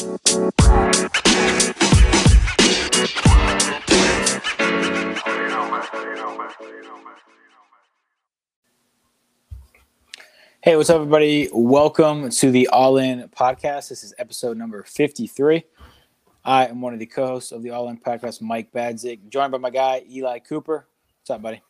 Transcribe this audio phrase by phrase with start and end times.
[0.00, 0.08] Hey,
[10.76, 11.50] what's up, everybody?
[11.52, 13.90] Welcome to the All In podcast.
[13.90, 15.64] This is episode number 53.
[16.46, 19.52] I am one of the co hosts of the All In podcast, Mike Badzik, joined
[19.52, 20.88] by my guy, Eli Cooper.
[21.20, 21.60] What's up, buddy?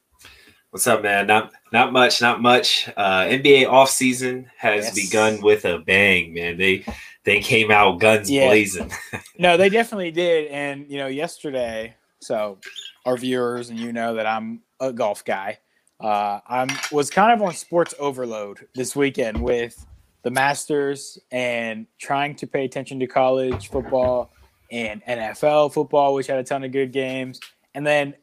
[0.70, 1.26] What's up, man?
[1.26, 2.88] Not not much, not much.
[2.96, 4.94] Uh, NBA offseason has Yes.
[4.94, 6.58] begun with a bang, man.
[6.58, 6.84] They
[7.24, 8.46] they came out guns Yeah.
[8.46, 8.90] blazing.
[9.38, 10.48] No, they definitely did.
[10.48, 12.58] And, you know, yesterday, so
[13.06, 15.58] our viewers and you know that I'm a golf guy.
[15.98, 19.86] Uh, I'm was kind of on sports overload this weekend with
[20.22, 24.30] the Masters and trying to pay attention to college football
[24.70, 27.40] and NFL football, which had a ton of good games.
[27.74, 28.14] And then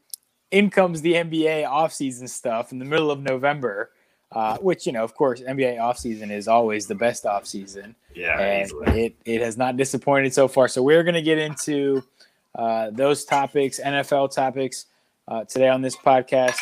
[0.52, 3.90] in comes the NBA offseason stuff in the middle of November,
[4.32, 8.66] uh, which, you know, of course, NBA offseason is always the best offseason yeah, and
[8.66, 9.04] easily.
[9.06, 10.68] it, it has not disappointed so far.
[10.68, 12.02] So we're going to get into
[12.54, 14.86] uh, those topics, NFL topics,
[15.28, 16.58] uh, today on this podcast.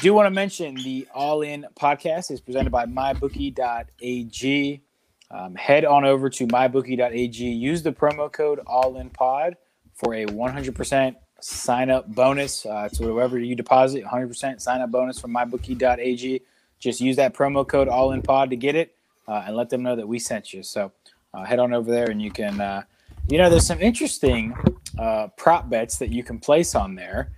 [0.00, 4.82] Do want to mention the All In podcast is presented by MyBookie.ag.
[5.30, 7.44] Um, head on over to MyBookie.ag.
[7.44, 9.56] Use the promo code All In Pod
[9.94, 12.66] for a 100% sign up bonus.
[12.66, 16.42] Uh, to whoever you deposit, 100% sign up bonus from MyBookie.ag.
[16.78, 18.94] Just use that promo code All In Pod to get it
[19.28, 20.62] uh, and let them know that we sent you.
[20.62, 20.92] So
[21.34, 22.82] uh, head on over there and you can, uh,
[23.28, 24.54] you know, there's some interesting
[24.98, 27.32] uh, prop bets that you can place on there.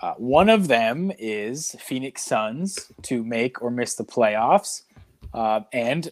[0.00, 4.82] Uh, one of them is Phoenix Suns to make or miss the playoffs.
[5.34, 6.10] Uh, and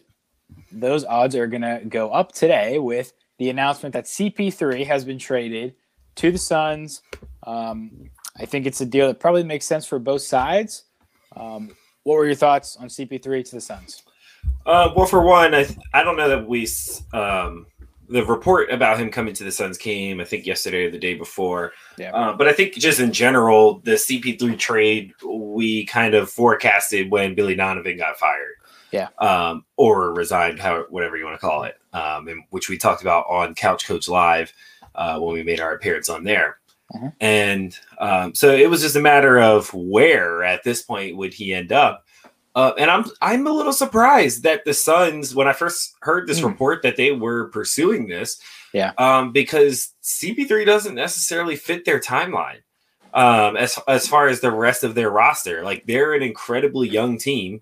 [0.71, 5.19] those odds are going to go up today with the announcement that CP3 has been
[5.19, 5.75] traded
[6.15, 7.01] to the Suns.
[7.43, 10.83] Um, I think it's a deal that probably makes sense for both sides.
[11.35, 11.71] Um,
[12.07, 14.03] what were your thoughts on CP3 to the Suns?
[14.65, 16.65] Uh, well, for one, I I don't know that we
[17.11, 17.67] um,
[18.07, 21.15] the report about him coming to the Suns came I think yesterday or the day
[21.15, 21.73] before.
[21.97, 22.15] Yeah.
[22.15, 27.35] Uh, but I think just in general, the CP3 trade we kind of forecasted when
[27.35, 28.55] Billy Donovan got fired.
[28.93, 29.09] Yeah.
[29.17, 31.77] Um, or resigned, how whatever you want to call it.
[31.91, 34.53] Um, and which we talked about on Couch Coach Live
[34.95, 36.59] uh, when we made our appearance on there.
[36.95, 37.13] Mhm.
[37.19, 41.53] And um, so it was just a matter of where at this point would he
[41.53, 42.05] end up.
[42.55, 46.39] Uh, and I'm I'm a little surprised that the Suns, when I first heard this
[46.39, 46.47] Hmm.
[46.47, 48.39] report that they were pursuing this,
[48.73, 48.93] Yeah.
[48.97, 52.61] um, because CP3 doesn't necessarily fit their timeline
[53.13, 55.63] um, as as far as the rest of their roster.
[55.63, 57.61] Like they're an incredibly young team.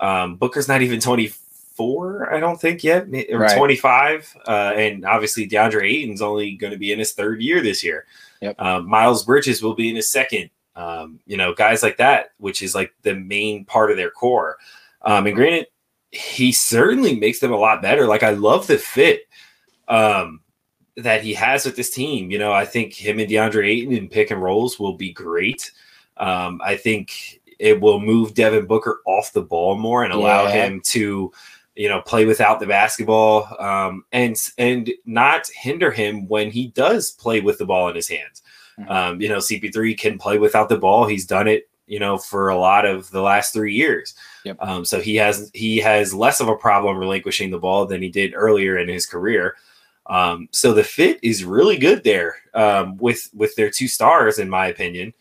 [0.00, 3.56] Um, Booker's not even 24, I don't think yet, or Right.
[3.56, 7.82] 25, uh, and obviously DeAndre Ayton's only going to be in his third year this
[7.82, 8.04] year.
[8.40, 8.60] Yep.
[8.60, 10.50] Um, Mikal Bridges will be in his second.
[10.74, 14.58] Um, you know, guys like that, which is like the main part of their core.
[15.02, 15.68] Um, and granted,
[16.10, 18.06] he certainly makes them a lot better.
[18.06, 19.22] Like I love the fit
[19.88, 20.40] um,
[20.96, 22.30] that he has with this team.
[22.30, 25.70] You know, I think him and DeAndre Ayton in pick and rolls will be great.
[26.18, 30.66] Um, I think it will move Devin Booker off the ball more and allow Yeah.
[30.66, 31.32] him to,
[31.76, 37.10] you know, play without the basketball um, and and not hinder him when he does
[37.12, 38.42] play with the ball in his hands.
[38.80, 38.90] Mhm.
[38.90, 41.06] Um, you know, CP3 can play without the ball.
[41.06, 44.14] He's done it, you know, for a lot of the last three years.
[44.44, 44.56] Yep.
[44.60, 48.08] Um, so he has he has less of a problem relinquishing the ball than he
[48.08, 49.56] did earlier in his career.
[50.06, 54.48] Um, so the fit is really good there um, with with their two stars, in
[54.48, 55.12] my opinion.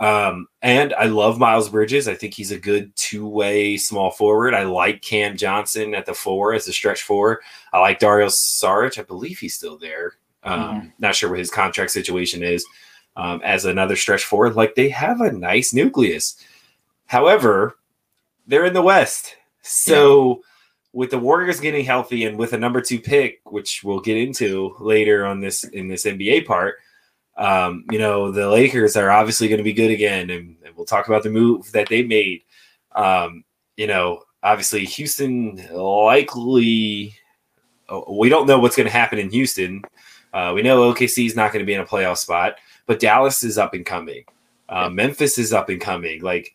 [0.00, 2.08] Um, and I love Mikal Bridges.
[2.08, 4.54] I think he's a good two way small forward.
[4.54, 7.40] I like Cam Johnson at the four as a stretch four.
[7.72, 8.98] I like Dario Saric.
[8.98, 10.16] I believe he's still there.
[10.42, 12.66] Um, Not sure what his contract situation is
[13.16, 14.56] um, as another stretch forward.
[14.56, 16.36] Like they have a nice nucleus.
[17.06, 17.78] However,
[18.46, 19.36] they're in the West.
[19.62, 20.42] So
[20.92, 24.76] with the Warriors getting healthy and with a number two pick, which we'll get into
[24.78, 26.76] later on this in this NBA part,
[27.36, 30.30] um, you know, the Lakers are obviously going to be good again.
[30.30, 32.42] And, and we'll talk about the move that they made.
[32.94, 33.44] Um,
[33.76, 37.14] you know, obviously Houston likely
[37.88, 39.82] oh, we don't know what's going to happen in Houston.
[40.32, 43.42] Uh, we know OKC is not going to be in a playoff spot, but Dallas
[43.42, 44.24] is up and coming.
[44.68, 46.22] Uh, Memphis is up and coming.
[46.22, 46.54] Like,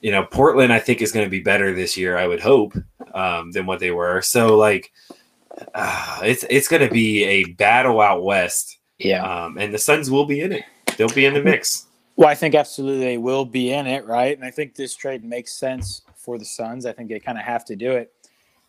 [0.00, 2.18] you know, Portland, I think is going to be better this year.
[2.18, 2.74] I would hope
[3.14, 4.20] um, than what they were.
[4.20, 4.92] So, like,
[5.74, 9.44] uh, it's it's going to be a battle out west, Yeah.
[9.44, 10.64] um, and the Suns will be in it.
[10.96, 11.86] They'll be in the mix.
[12.16, 14.36] Well, I think absolutely they will be in it, right?
[14.36, 16.86] And I think this trade makes sense for the Suns.
[16.86, 18.12] I think they kind of have to do it.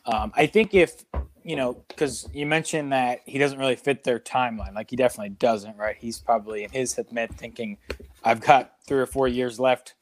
[0.06, 1.04] Um, I think if
[1.46, 4.74] you know, because you mentioned that he doesn't really fit their timeline.
[4.74, 5.96] Like he definitely doesn't, right?
[5.98, 7.08] He's probably in his head
[7.38, 7.78] thinking,
[8.24, 9.94] "I've got three or four years left.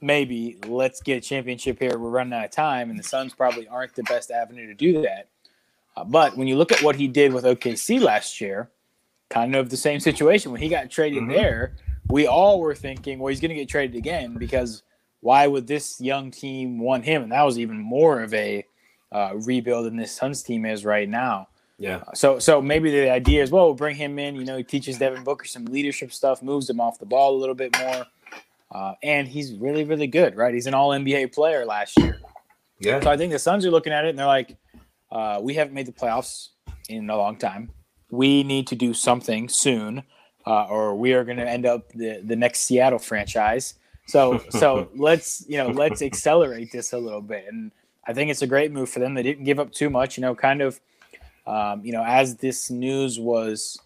[0.00, 1.98] Maybe let's get a championship here.
[1.98, 5.02] We're running out of time." And the Suns probably aren't the best avenue to do
[5.02, 5.28] that.
[5.96, 8.70] Uh, but when you look at what he did with OKC last year,
[9.30, 10.52] kind of the same situation.
[10.52, 11.32] When he got traded Mhm.
[11.34, 11.76] there,
[12.08, 14.82] we all were thinking, well, he's going to get traded again because
[15.20, 17.22] why would this young team want him?
[17.22, 18.64] And that was even more of a
[19.12, 21.48] uh, rebuild than this Suns team is right now.
[21.78, 22.02] Yeah.
[22.14, 24.36] So, so maybe the idea is, well, we'll bring him in.
[24.36, 27.38] You know, he teaches Devin Booker some leadership stuff, moves him off the ball a
[27.38, 28.06] little bit more,
[28.70, 30.54] uh, and he's really, really good, right?
[30.54, 32.20] He's an All NBA player last year.
[32.80, 33.00] Yeah.
[33.00, 34.56] So I think the Suns are looking at it and they're like,
[35.10, 36.48] uh, we haven't made the playoffs
[36.88, 37.70] in a long time.
[38.10, 40.02] We need to do something soon,
[40.46, 43.74] uh, or we are going to end up the, the next Seattle franchise.
[44.06, 47.72] So so let's you know let's accelerate this a little bit, and
[48.06, 49.14] I think it's a great move for them.
[49.14, 50.80] They didn't give up too much, you know, kind of,
[51.46, 53.78] um, you know, as this news was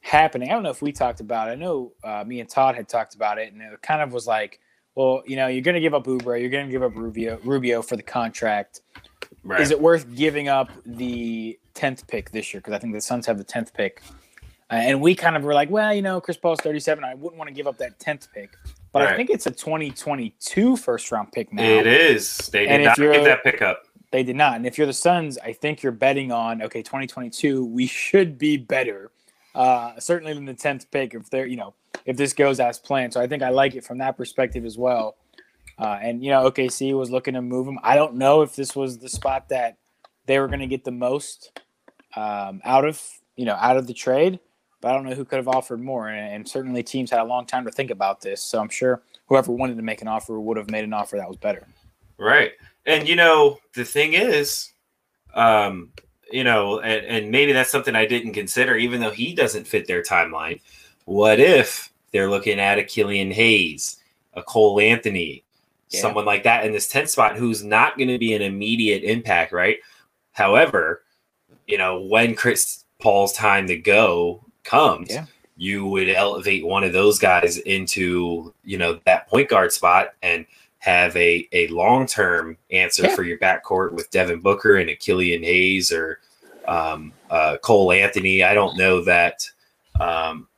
[0.00, 0.50] happening.
[0.50, 1.52] I don't know if we talked about it.
[1.52, 4.26] I know uh, me and Todd had talked about it, and it kind of was
[4.26, 4.60] like,
[4.94, 7.38] well, you know, you're going to give up Oubre, you're going to give up Rubio
[7.42, 8.80] Rubio for the contract
[9.44, 9.60] Right.
[9.60, 12.60] is it worth giving up the 10th pick this year?
[12.60, 14.02] Because I think the Suns have the 10th pick.
[14.70, 17.04] Uh, and we kind of were like, well, you know, Chris Paul's 37.
[17.04, 18.50] I wouldn't want to give up that 10th pick.
[18.92, 21.64] But I think it's a 2022 first round pick now.
[21.64, 22.36] it is.
[22.52, 23.82] They did not give that pickup.
[24.12, 24.54] They did not.
[24.54, 28.56] And if you're the Suns, I think you're betting on, okay, 2022, we should be
[28.56, 29.10] better.
[29.54, 31.74] Uh, certainly than the 10th pick if they're, you know,
[32.06, 33.12] if this goes as planned.
[33.12, 35.16] So I think I like it from that perspective as well.
[35.76, 37.80] Uh, and, you know, OKC was looking to move him.
[37.82, 39.78] I don't know if this was the spot that
[40.26, 41.60] they were going to get the most
[42.16, 43.02] um, out of,
[43.36, 44.40] you know, out of the trade.
[44.80, 46.08] But I don't know who could have offered more.
[46.08, 48.42] And, and certainly teams had a long time to think about this.
[48.42, 51.28] So I'm sure whoever wanted to make an offer would have made an offer that
[51.28, 51.66] was better.
[52.18, 52.52] Right.
[52.86, 54.72] And you know, the thing is,
[55.34, 55.90] um,
[56.30, 59.86] you know, and, and maybe that's something I didn't consider, even though he doesn't fit
[59.86, 60.60] their timeline.
[61.06, 63.96] What if they're looking at a Killian Hayes,
[64.34, 65.44] a Cole Anthony,
[65.90, 66.00] Yeah.
[66.00, 69.52] someone like that in this 10th spot who's not going to be an immediate impact,
[69.52, 69.78] right?
[70.32, 71.03] However,
[71.66, 75.26] you know, when Chris Paul's time to go comes, Yeah.
[75.56, 80.46] you would elevate one of those guys into, you know, that point guard spot and
[80.78, 83.14] have a, a long term answer Yeah.
[83.14, 86.20] for your backcourt with Devin Booker and a Killian Hayes or
[86.66, 88.42] um, uh, Cole Anthony.
[88.42, 89.48] I don't know that
[90.00, 90.48] um,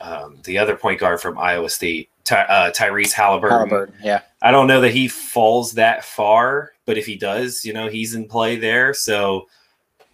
[0.00, 3.68] um, the other point guard from Iowa State, Ty, uh, Tyrese Haliburton.
[3.68, 4.20] Haliburton, yeah.
[4.42, 8.14] I don't know that he falls that far, but if he does, you know, he's
[8.14, 8.94] in play there.
[8.94, 9.48] So,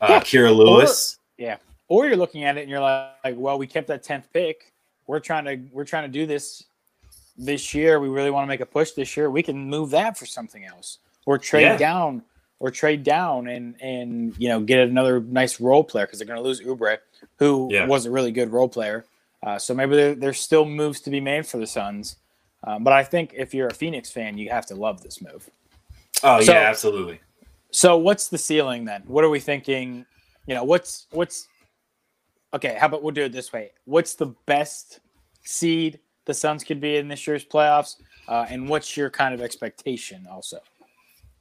[0.04, 0.20] uh, Yeah.
[0.20, 1.56] Kira Lewis, Yeah.
[1.88, 4.72] or you're looking at it and you're like, like, well, we kept that tenth pick.
[5.06, 6.64] We're trying to we're trying to do this
[7.36, 8.00] this year.
[8.00, 9.30] We really want to make a push this year.
[9.30, 11.76] We can move that for something else, or trade Yeah.
[11.76, 12.22] down,
[12.60, 16.38] or trade down and and you know get another nice role player because they're going
[16.38, 16.98] to lose Oubre,
[17.38, 17.86] who Yeah.
[17.86, 19.04] was a really good role player.
[19.42, 22.16] Uh, so maybe there, there's still moves to be made for the Suns.
[22.66, 25.50] Um, but I think if you're a Phoenix fan, you have to love this move.
[26.22, 27.20] oh So- yeah, absolutely.
[27.74, 29.02] So what's the ceiling then?
[29.08, 30.06] What are we thinking?
[30.46, 31.48] You know, what's what's
[32.54, 32.76] okay?
[32.78, 33.72] How about we'll do it this way?
[33.84, 35.00] What's the best
[35.42, 37.96] seed the Suns could be in this year's playoffs,
[38.28, 40.60] uh, and what's your kind of expectation also?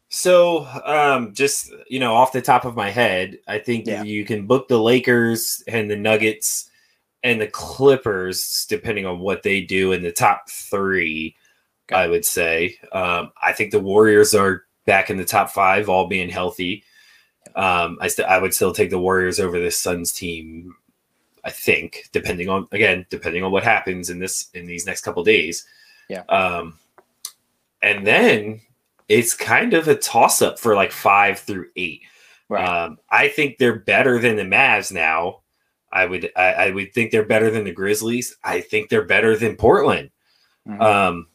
[0.10, 4.02] So, um, just you know, off the top of my head, I think Yeah.
[4.02, 6.68] you can book the Lakers and the Nuggets
[7.22, 11.36] and the Clippers, depending on what they do in the top three.
[11.92, 12.02] Okay.
[12.02, 12.78] I would say.
[12.92, 16.84] Um, I think the Warriors are back in the top five, all being healthy.
[17.56, 20.76] Um, I st- I would still take the Warriors over this Suns team.
[21.46, 25.24] I think, depending on again, depending on what happens in this in these next couple
[25.24, 25.66] days.
[26.10, 26.24] Yeah.
[26.30, 26.80] Um,
[27.82, 28.62] and then
[29.10, 32.02] it's kind of a toss up for like five through eight.
[32.50, 35.42] Um, I think they're better than the Mavs now.
[35.92, 38.38] I would I, I would think they're better than the Grizzlies.
[38.44, 40.12] I think they're better than Portland.
[40.68, 40.82] Mhm.
[40.82, 41.28] Um,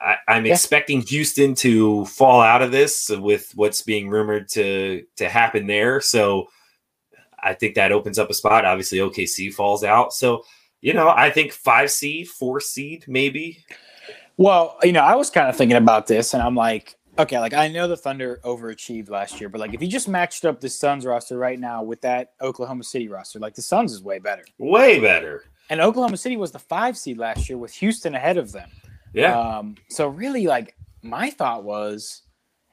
[0.00, 0.52] I, I'm Yeah.
[0.54, 6.00] expecting Houston to fall out of this with what's being rumored to to happen there.
[6.00, 6.48] So
[7.42, 8.64] I think that opens up a spot.
[8.64, 10.12] Obviously, OKC falls out.
[10.12, 10.44] So
[10.80, 13.64] you know, I think five seed, four seed, maybe.
[14.36, 17.52] Well, you know, I was kind of thinking about this, and I'm like, okay, like
[17.52, 20.68] I know the Thunder overachieved last year, but like if you just matched up the
[20.68, 24.44] Suns roster right now with that Oklahoma City roster, like the Suns is way better.
[24.58, 25.44] Way better.
[25.70, 28.70] And Oklahoma City was the five seed last year with Houston ahead of them.
[29.12, 29.38] Yeah.
[29.38, 32.22] Um, so really, like my thought was,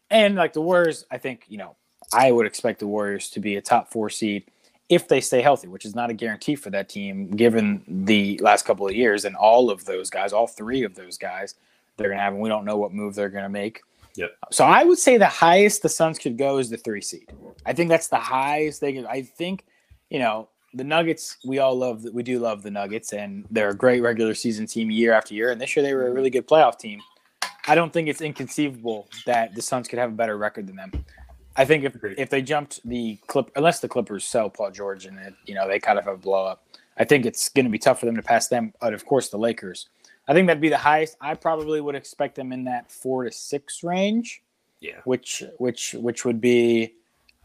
[0.09, 1.75] and like the Warriors, I think you know
[2.13, 4.45] I would expect the Warriors to be a top four seed
[4.87, 8.65] if they stay healthy, which is not a guarantee for that team given the last
[8.65, 11.55] couple of years and all of those guys, all three of those guys
[11.97, 13.81] they're gonna have, and we don't know what move they're gonna make.
[14.15, 14.31] Yep.
[14.51, 17.31] So I would say the highest the Suns could go is the three seed.
[17.65, 19.05] I think that's the highest they could.
[19.05, 19.65] I think,
[20.09, 21.38] you know, the Nuggets.
[21.46, 22.13] We all love that.
[22.13, 25.51] We do love the Nuggets, and they're a great regular season team year after year.
[25.51, 27.01] And this year they were a really good playoff team.
[27.67, 30.91] I don't think it's inconceivable that the Suns could have a better record than them.
[31.55, 35.17] I think if if they jumped the clip, unless the Clippers sell Paul George and
[35.17, 36.65] it, you know they kind of have a blow up,
[36.98, 38.74] I think it's going to be tough for them to pass them.
[38.82, 39.88] But of course, the Lakers.
[40.27, 41.17] I think that'd be the highest.
[41.22, 44.41] I probably would expect them in that four to six range.
[44.82, 45.00] Yeah.
[45.05, 46.94] Which which which would be,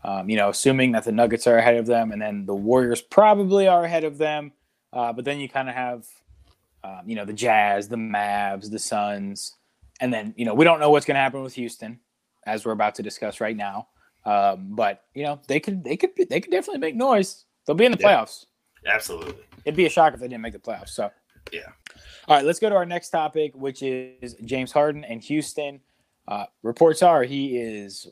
[0.04, 3.00] um, you know, assuming that the Nuggets are ahead of them, and then the Warriors
[3.02, 4.52] probably are ahead of them.
[4.92, 6.07] Uh, but then you kind of have,
[6.83, 9.57] um, you know, the Jazz, the Mavs, the Suns,
[10.00, 12.00] and then you know we don't know what's going to happen with Houston,
[12.47, 13.88] as we're about to discuss right now.
[14.25, 17.45] Um, but you know they could they could they could definitely make noise.
[17.66, 18.09] They'll be in the Yeah.
[18.21, 18.47] playoffs.
[18.87, 19.35] Absolutely.
[19.64, 20.88] It'd be a shock if they didn't make the playoffs.
[20.90, 21.11] So
[21.52, 21.61] Yeah.
[22.28, 25.80] All right, let's go to our next topic, which is James Harden and Houston.
[26.28, 28.07] Uh, reports are he is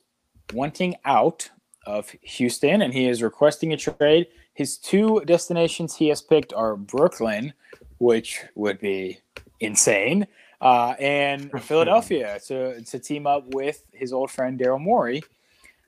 [0.52, 1.50] wanting out
[1.88, 4.26] of Houston and he is requesting a trade.
[4.52, 7.54] His two destinations he has picked are Brooklyn,
[7.96, 9.20] which would be
[9.58, 10.26] insane,
[10.60, 15.22] uh, and Philadelphia to, to team up with his old friend Daryl Morey.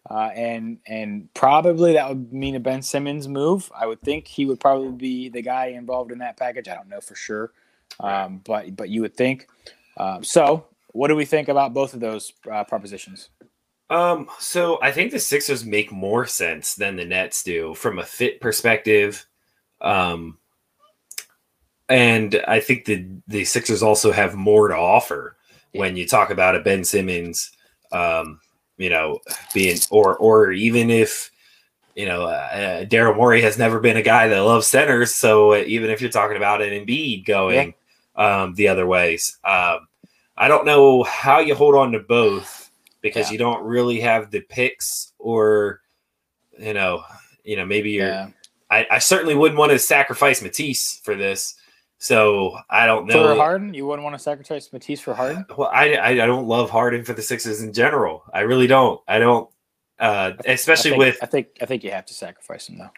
[0.08, 3.70] Uh, and and probably that would mean a Ben Simmons move.
[3.78, 6.68] I would think he would probably be the guy involved in that package.
[6.68, 7.52] I don't know for sure,
[8.00, 9.46] um, but but you would think.
[9.98, 13.28] Um, so, what do we think about both of those uh, propositions?
[13.90, 18.04] Um, so I think the Sixers make more sense than the Nets do from a
[18.04, 19.26] fit perspective.
[19.80, 20.38] Um,
[21.88, 25.36] and I think the the Sixers also have more to offer
[25.72, 27.50] when you talk about a Ben Simmons,
[27.90, 28.40] um,
[28.78, 29.18] you know,
[29.52, 31.32] being or or even if
[31.96, 35.90] you know uh, Daryl Morey has never been a guy that loves centers, so even
[35.90, 37.74] if you're talking about an Embiid going
[38.14, 39.88] um, the other ways, um,
[40.36, 42.69] I don't know how you hold on to both
[43.02, 43.32] because Yeah.
[43.32, 45.80] you don't really have the picks or
[46.58, 47.02] you know
[47.44, 48.28] you know maybe you're Yeah.
[48.70, 51.54] I, I certainly wouldn't want to sacrifice Matisse for this
[51.98, 55.44] so I don't know For Harden, you wouldn't want to sacrifice Matisse for Harden.
[55.56, 59.00] well I, I I don't love Harden for the Sixers in general I really don't
[59.08, 59.48] I don't
[59.98, 62.90] uh especially I think, with I think I think you have to sacrifice him though.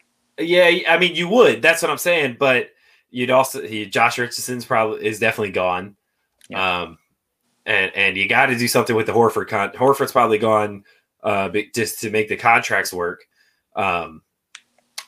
[0.44, 2.70] yeah I mean you would that's what I'm saying but
[3.10, 5.96] you'd also he, Josh Richardson's probably is definitely gone
[6.48, 6.82] Yeah.
[6.82, 6.98] um
[7.66, 10.84] and and you got to do something with the Horford con Horford's probably gone
[11.22, 13.24] uh just to make the contracts work
[13.76, 14.22] um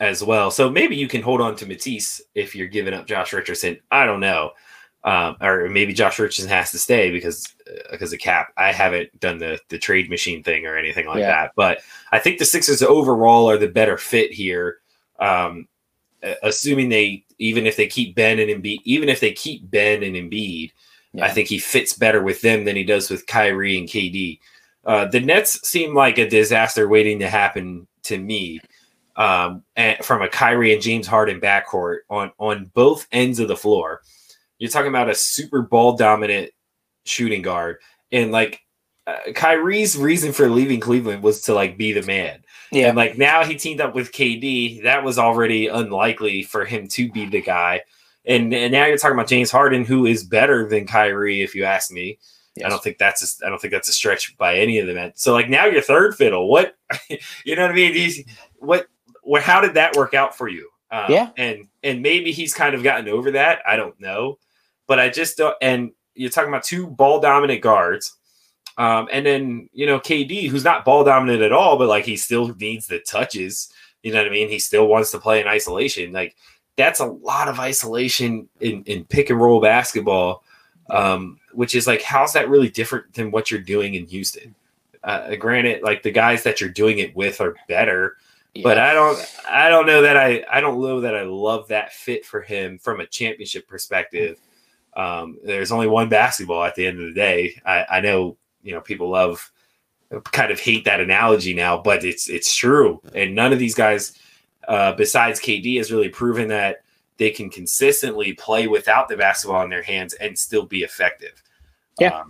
[0.00, 0.50] as well.
[0.50, 3.78] So maybe you can hold on to Matisse if you're giving up Josh Richardson.
[3.90, 4.52] I don't know
[5.04, 8.52] um or maybe Josh Richardson has to stay because uh, because of cap.
[8.56, 11.30] I haven't done the the trade machine thing or anything like Yeah.
[11.30, 11.78] that but
[12.12, 14.78] I think the Sixers overall are the better fit here
[15.18, 15.68] um
[16.22, 20.02] uh, assuming they even if they keep Ben and Embiid even if they keep Ben
[20.02, 20.70] and Embiid
[21.20, 24.40] I think he fits better with them than he does with Kyrie and KD.
[24.84, 28.60] Uh, the Nets seem like a disaster waiting to happen to me.
[29.16, 29.62] Um,
[30.02, 34.00] from a Kyrie and James Harden backcourt on on both ends of the floor,
[34.58, 36.50] you're talking about a super ball dominant
[37.04, 37.78] shooting guard,
[38.10, 38.60] and like
[39.06, 42.42] uh, Kyrie's reason for leaving Cleveland was to like be the man.
[42.72, 42.88] Yeah.
[42.88, 44.82] And like now he teamed up with KD.
[44.82, 47.82] That was already unlikely for him to be the guy.
[48.26, 51.64] And, and now you're talking about James Harden, who is better than Kyrie, if you
[51.64, 52.18] ask me.
[52.64, 55.12] I don't think that's a, I don't think that's a stretch by any of them.
[55.16, 56.48] So like now your third fiddle.
[56.48, 56.76] What
[57.44, 57.92] you know what I mean?
[57.92, 58.24] These
[58.56, 58.86] what
[59.22, 60.68] what how did that work out for you?
[60.90, 61.30] Um, Yeah.
[61.36, 63.60] And and maybe he's kind of gotten over that.
[63.66, 64.38] I don't know,
[64.86, 65.56] but I just don't.
[65.60, 68.16] And you're talking about two ball dominant guards.
[68.76, 72.16] Um, and then you know KD, who's not ball dominant at all, but like he
[72.16, 73.68] still needs the touches.
[74.04, 74.48] You know what I mean?
[74.48, 76.12] He still wants to play in isolation.
[76.12, 76.36] Like
[76.76, 80.42] that's a lot of isolation in, in pick and roll basketball.
[80.90, 84.54] Um, which is like, how's that really different than what you're doing in Houston?
[85.02, 88.18] Uh, granted, like the guys that you're doing it with are better,
[88.62, 91.94] but I don't, I don't know that I, I don't know that I love that
[91.94, 94.38] fit for him from a championship perspective.
[94.94, 97.58] Um, there's only one basketball at the end of the day.
[97.64, 99.50] I, I know, you know, people love
[100.32, 103.00] kind of hate that analogy now, but it's it's true.
[103.14, 104.18] And none of these guys,
[104.68, 106.82] uh, besides KD, has really proven that
[107.16, 111.42] they can consistently play without the basketball in their hands and still be effective.
[112.00, 112.20] Yeah.
[112.20, 112.28] Um,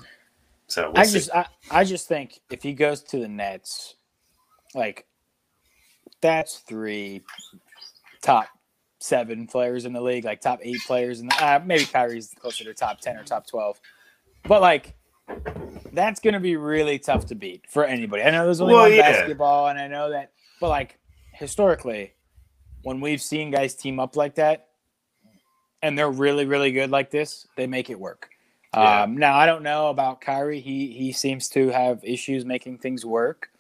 [0.67, 1.19] so we'll I see.
[1.19, 3.97] just I, I just think if he goes to the Nets,
[4.75, 5.07] like
[6.21, 7.23] that's three
[8.23, 8.49] top
[8.99, 12.65] seven players in the league, like top eight players in the uh, maybe Kyrie's closer
[12.65, 13.81] to top ten or top twelve.
[14.47, 14.95] But like
[15.93, 18.23] that's gonna be really tough to beat for anybody.
[18.23, 19.13] I know there's only Well, one yeah.
[19.13, 20.99] basketball and I know that but like
[21.33, 22.14] historically,
[22.85, 24.69] when we've seen guys team up like that
[25.83, 28.31] and they're really, really good like this, they make it work.
[28.75, 29.03] Yeah.
[29.03, 30.61] Um, now I don't know about Kyrie.
[30.61, 33.51] He he seems to have issues making things work.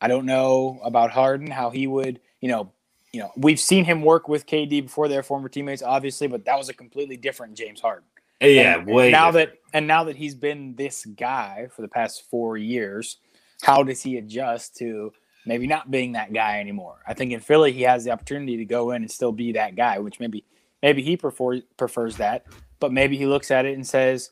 [0.00, 2.20] I don't know about Harden how he would.
[2.40, 2.72] You know,
[3.12, 6.56] you know we've seen him work with KD before they're former teammates, obviously, but that
[6.58, 8.04] was a completely different James Harden.
[8.40, 9.52] yeah, And way now different.
[9.72, 13.18] that and now that he's been this guy for the past four years,
[13.62, 15.12] how does he adjust to
[15.46, 16.96] maybe not being that guy anymore.
[17.06, 19.76] I think in Philly he has the opportunity to go in and still be that
[19.76, 20.44] guy, which maybe
[20.82, 22.46] maybe he prefer, prefers that,
[22.80, 24.30] but maybe he looks at it and says,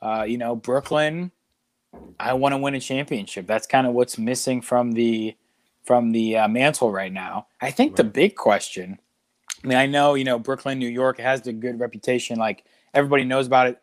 [0.00, 1.30] uh, you know, Brooklyn,
[2.18, 3.46] I want to win a championship.
[3.46, 5.36] That's kind of what's missing from the
[5.84, 7.48] from the uh, mantle right now.
[7.60, 8.98] I think the big question.
[9.62, 12.38] I mean, I know you know Brooklyn, New York has the good reputation.
[12.38, 12.64] Like
[12.94, 13.78] everybody knows about it.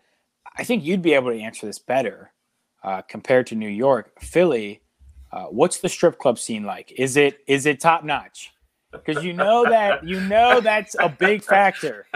[0.57, 2.31] I think you'd be able to answer this better
[2.83, 4.81] uh, compared to New York, Philly.
[5.31, 6.91] Uh, what's the strip club scene like?
[6.97, 8.51] Is it is it top notch?
[8.91, 12.07] Because you know that you know that's a big factor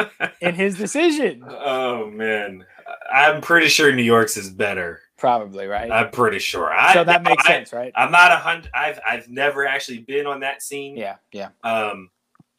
[0.42, 1.44] in his decision.
[1.48, 2.66] Oh man,
[3.14, 5.02] I'm pretty sure New York's is better.
[5.18, 5.92] Probably right.
[5.92, 6.74] I'm pretty sure.
[6.74, 7.94] I, so that makes I, sense, right?
[7.96, 8.72] I'm not a hundred.
[8.74, 10.98] I've I've never actually been on that scene.
[10.98, 11.50] Yeah, yeah.
[11.64, 12.10] Um,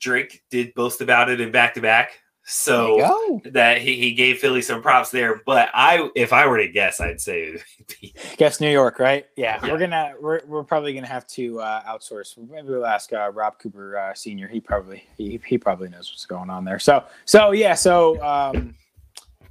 [0.01, 2.21] Drake did boast about it in back to back.
[2.47, 5.41] So that he, he gave Philly some props there.
[5.47, 7.57] But I, if I were to guess, I'd say
[8.37, 9.27] Guess New York, right?
[9.37, 9.73] Yeah, Yeah.
[9.73, 12.37] we're gonna we're, we're probably gonna have to uh, outsource.
[12.37, 14.49] Maybe we'll ask uh, Rob Cooper uh, Senior.
[14.49, 16.79] He probably he, he probably knows what's going on there.
[16.79, 18.75] So so yeah, so um,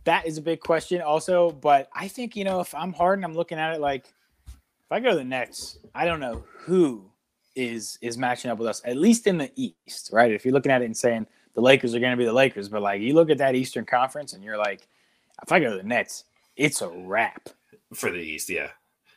[0.04, 1.50] that is a big question also.
[1.50, 4.06] But I think you know if I'm Harden, I'm looking at it like
[4.46, 7.10] if I go to the Nets, I don't know who
[7.56, 10.32] is is matching up with us at least in the East, right?
[10.32, 12.70] If you're looking at it and saying the Lakers are going to be the Lakers,
[12.70, 14.88] but like you look at that Eastern Conference and you're like,
[15.42, 17.50] if I go to the Nets, it's a wrap
[17.94, 18.50] for the East.
[18.50, 18.70] Yeah,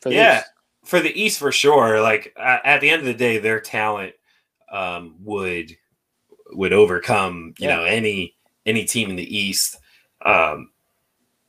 [0.03, 0.39] for the Yeah.
[0.41, 0.51] East.
[0.85, 2.01] for the East for sure.
[2.01, 4.15] Like at the end of the day, their talent
[4.73, 5.77] um, would
[6.53, 7.77] would overcome you Yeah.
[7.77, 8.35] know any
[8.67, 9.79] any team in the East
[10.25, 10.71] um,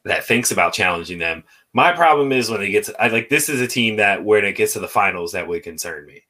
[0.03, 1.43] that thinks about challenging them.
[1.73, 4.45] My problem is when they get to I like this is a team that when
[4.45, 6.23] it gets to the finals that would concern me.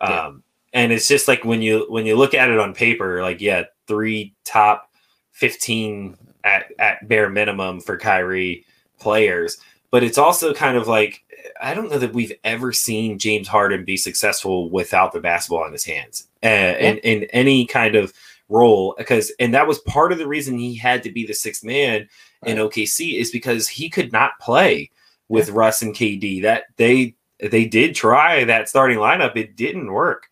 [0.00, 0.30] Um, Yeah.
[0.74, 3.64] And it's just like when you when you look at it on paper, like yeah,
[3.86, 4.90] three top
[5.32, 8.64] fifteen at at bare minimum for Kyrie
[8.98, 9.58] players,
[9.90, 11.22] but it's also kind of like
[11.60, 15.72] I don't know that we've ever seen James Harden be successful without the basketball in
[15.72, 18.12] his hands uh, in, in any kind of
[18.48, 18.94] role.
[18.96, 22.08] Because, and that was part of the reason he had to be the sixth man
[22.44, 24.90] in OKC is because he could not play
[25.28, 26.42] with Russ and KD.
[26.42, 30.28] That they they did try that starting lineup, it didn't work,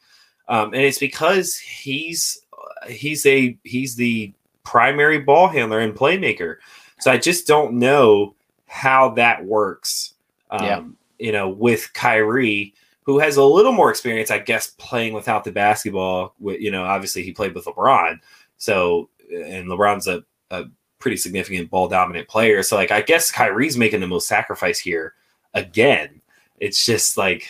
[0.49, 2.41] um, and it's because he's
[2.89, 4.33] he's a he's the
[4.65, 6.57] primary ball handler and playmaker.
[7.01, 8.35] So I just don't know
[8.67, 10.15] how that works.
[10.51, 10.83] Um, Yeah.
[11.19, 15.53] You know, with Kyrie, who has a little more experience, I guess, playing without the
[15.53, 16.35] basketball.
[16.41, 18.19] You know, obviously he played with LeBron,
[18.57, 20.65] so and LeBron's a, a
[20.99, 22.63] pretty significant ball dominant player.
[22.63, 25.15] So like, I guess Kyrie's making the most sacrifice here
[25.55, 26.21] again.
[26.59, 27.49] It's just like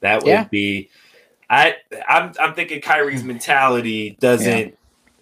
[0.00, 0.44] that would Yeah.
[0.44, 0.88] be.
[1.50, 1.74] I
[2.08, 4.78] I'm I'm thinking Kyrie's mentality doesn't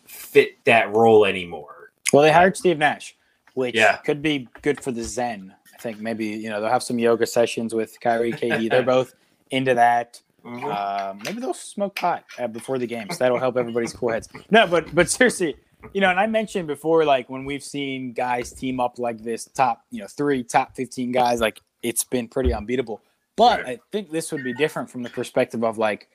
[0.07, 1.91] fit that role anymore.
[2.13, 3.17] Well, they hired Steve Nash,
[3.55, 3.97] which Yeah.
[3.97, 5.55] could be good for the Zen.
[5.75, 8.71] I think maybe you know they'll have some yoga sessions with Kyrie, KD.
[8.71, 9.15] They're both
[9.51, 10.21] into that.
[10.45, 13.19] Um, maybe they'll smoke pot uh, before the games.
[13.19, 14.29] That'll help everybody's cool heads.
[14.51, 15.57] No, but but seriously,
[15.93, 19.45] you know, and I mentioned before, like when we've seen guys team up like this,
[19.47, 23.03] top you know three, top fifteen guys, like it's been pretty unbeatable.
[23.39, 23.79] But Right.
[23.79, 26.09] I think this would be different from the perspective of like,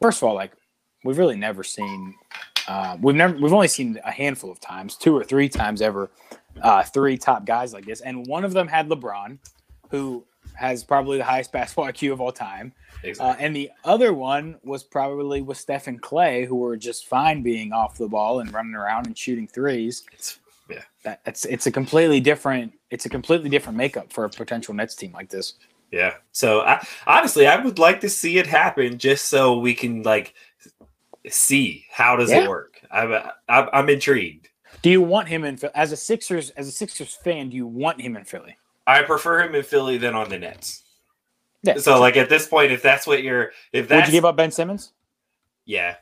[0.00, 0.52] first of all, like
[1.04, 2.14] we've really never seen.
[2.68, 6.10] Uh, we've never we've only seen a handful of times, two or three times ever,
[6.62, 9.38] uh, three top guys like this, and one of them had LeBron,
[9.90, 12.72] who has probably the highest basketball IQ of all time,
[13.20, 17.42] uh, and the other one was probably with Steph and Clay, who were just fine
[17.42, 20.04] being off the ball and running around and shooting threes.
[20.12, 20.38] It's-
[21.04, 24.94] That, it's it's a completely different it's a completely different makeup for a potential Nets
[24.94, 25.54] team like this.
[25.90, 26.14] Yeah.
[26.32, 30.34] So I, honestly, I would like to see it happen just so we can like
[31.28, 32.42] see how does Yeah.
[32.44, 32.80] it work.
[32.90, 33.12] I'm
[33.48, 34.48] I'm, I'm intrigued.
[34.82, 37.48] Do you want him in as a Sixers as a Sixers fan?
[37.50, 38.56] Do you want him in Philly?
[38.86, 40.82] I prefer him in Philly than on the Nets.
[41.62, 41.78] Yeah.
[41.78, 44.50] So like at this point, if that's what you're, if Would you give up Ben
[44.50, 44.92] Simmons?
[45.64, 45.96] yeah,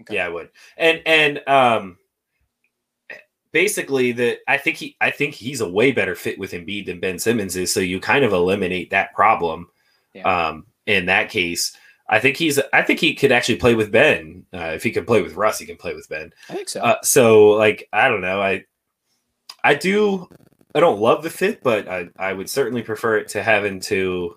[0.00, 0.16] Okay.
[0.16, 0.50] yeah, I would.
[0.76, 1.98] And and um,
[3.52, 7.00] basically that I think he I think he's a way better fit with Embiid than
[7.00, 7.72] Ben Simmons is.
[7.72, 9.68] So you kind of eliminate that problem.
[10.12, 10.48] Yeah.
[10.48, 11.76] Um, in that case,
[12.08, 14.44] I think he's I think he could actually play with Ben.
[14.52, 16.32] Uh, if he can play with Russ, he can play with Ben.
[16.48, 16.80] I think so.
[16.80, 18.40] Uh, so like I don't know.
[18.40, 18.64] I
[19.64, 20.28] I do
[20.74, 24.36] I don't love the fit, but I, I would certainly prefer it to having to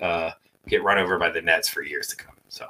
[0.00, 0.30] uh,
[0.68, 2.34] get run over by the Nets for years to come.
[2.48, 2.66] So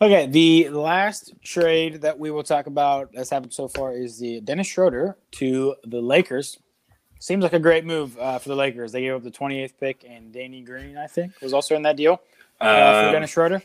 [0.00, 4.40] Okay, the last trade that we will talk about that's happened so far is the
[4.42, 6.58] Dennis Schroeder to the Lakers.
[7.18, 8.92] Seems like a great move uh, for the Lakers.
[8.92, 11.96] They gave up the 28th pick, and Danny Green, I think, was also in that
[11.96, 12.20] deal
[12.60, 12.64] uh,
[13.02, 13.62] for um, Dennis Schroeder.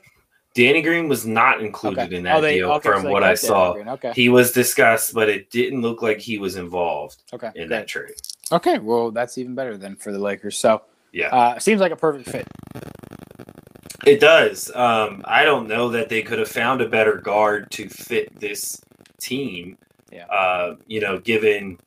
[0.54, 2.16] Danny Green was not included Okay.
[2.16, 3.74] in that Oh, they- deal okay, from they what I saw.
[3.74, 7.70] Okay, He was discussed, but it didn't look like he was involved okay, in great.
[7.70, 8.16] that trade.
[8.54, 10.58] Okay, well, that's even better than for the Lakers.
[10.58, 11.28] So, Yeah.
[11.36, 12.48] uh, seems like a perfect fit.
[14.06, 14.72] It does.
[14.76, 18.82] Um, I don't know that they could have found a better guard to fit this
[19.20, 19.78] team.
[20.12, 20.26] Yeah.
[20.26, 21.78] Uh, you know, given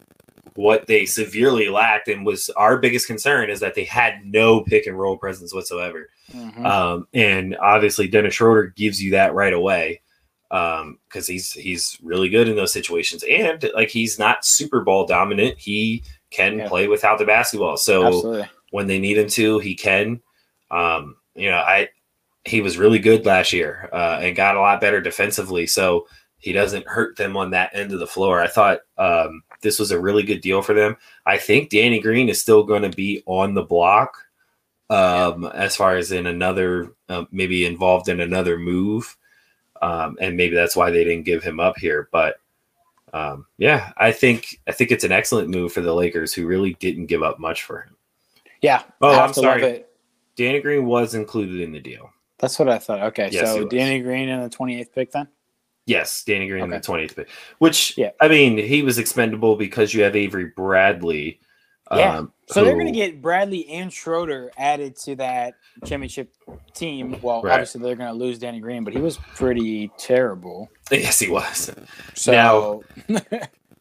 [0.54, 4.86] what they severely lacked, and was our biggest concern is that they had no pick
[4.86, 6.08] and roll presence whatsoever.
[6.32, 6.64] Mhm.
[6.64, 10.00] Um, and obviously, Dennis Schroeder gives you that right away
[10.48, 15.58] because he's he's really good in those situations, and like he's not super ball dominant.
[15.58, 16.68] He can Yeah.
[16.68, 17.76] play without the basketball.
[17.76, 18.48] So Absolutely.
[18.70, 20.20] when they need him to, he can.
[20.70, 21.88] Um, you know, I
[22.44, 26.06] he was really good last year uh, and got a lot better defensively, so
[26.38, 28.40] he doesn't hurt them on that end of the floor.
[28.40, 30.96] I thought um, this was a really good deal for them.
[31.24, 34.16] I think Danny Green is still going to be on the block
[34.90, 39.16] um, as far as in another, uh, maybe involved in another move,
[39.80, 42.08] um, and maybe that's why they didn't give him up here.
[42.12, 42.36] But
[43.14, 46.74] um, yeah, I think I think it's an excellent move for the Lakers, who really
[46.74, 47.96] didn't give up much for him.
[48.60, 48.82] Yeah.
[49.00, 49.84] Oh, I'm sorry.
[50.36, 52.10] Danny Green was included in the deal.
[52.44, 53.00] That's what I thought.
[53.08, 53.66] Okay, Yes, so.
[53.66, 55.28] Danny Green in the 28th pick then?
[55.86, 56.82] Yes, Danny Green in the Okay.
[56.84, 57.28] twentieth pick.
[57.58, 58.10] Which Yeah.
[58.20, 61.40] I mean, he was expendable because you have Avery Bradley.
[61.94, 62.18] Yeah.
[62.18, 65.54] um, So they're going to get Bradley and Schroeder added to that
[65.84, 66.34] championship
[66.74, 67.16] team.
[67.22, 67.52] Well, Right.
[67.54, 70.70] obviously they're going to lose Danny Green, but he was pretty terrible.
[70.90, 71.70] Yes, he was.
[72.14, 72.82] So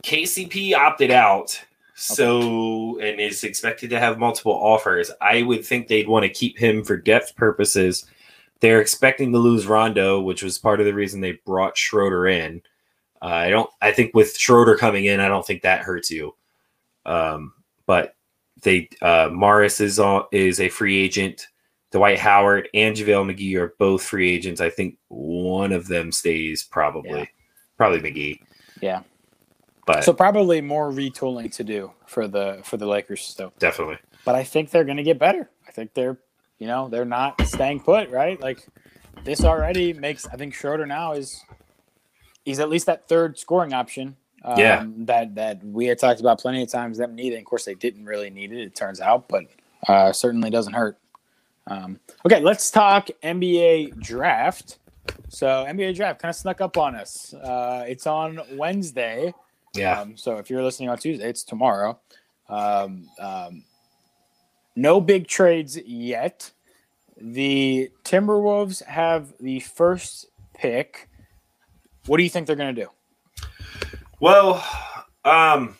[0.03, 1.57] KCP opted out,
[1.95, 5.09] so and is expected to have multiple offers.
[5.21, 8.05] I would think they'd want to keep him for depth purposes.
[8.63, 12.61] They're expecting to lose Rondo, which was part of the reason they brought Schroeder in.
[13.21, 13.69] Uh, I don't.
[13.81, 16.33] I think with Schroeder coming in, I don't think that hurts you.
[17.05, 17.51] Um,
[17.85, 18.15] but
[18.61, 21.47] they uh, Morris is on, is a free agent.
[21.91, 24.61] Dwight Howard and JaVale McGee are both free agents.
[24.61, 27.25] I think one of them stays probably, Yeah.
[27.75, 28.39] probably McGee.
[28.81, 29.01] Yeah.
[29.85, 33.51] but so probably more retooling to do for the for the Lakers still.
[33.59, 33.97] definitely.
[34.23, 35.49] But I think they're going to get better.
[35.67, 36.17] I think they're,
[36.59, 38.39] you know, they're not staying put, right?
[38.39, 38.65] Like
[39.23, 40.27] this already makes.
[40.27, 41.43] I think Schroeder now is,
[42.45, 44.15] he's at least that third scoring option.
[44.43, 44.85] Um, Yeah.
[44.99, 47.39] That that we had talked about plenty of times them needing.
[47.39, 48.61] Of course, they didn't really need it.
[48.61, 49.45] It turns out, but
[49.87, 50.97] uh, certainly doesn't hurt.
[51.67, 54.79] Um, okay, let's talk NBA draft.
[55.29, 57.33] So NBA draft kind of snuck up on us.
[57.33, 59.33] Uh, it's on Wednesday.
[59.73, 60.01] Yeah.
[60.01, 61.99] Um, so if you're listening on Tuesday, it's tomorrow.
[62.49, 63.63] Um, um,
[64.75, 66.51] no big trades yet.
[67.17, 71.09] The Timberwolves have the first pick.
[72.07, 72.89] What do you think they're going to do?
[74.19, 74.65] Well,
[75.23, 75.77] um,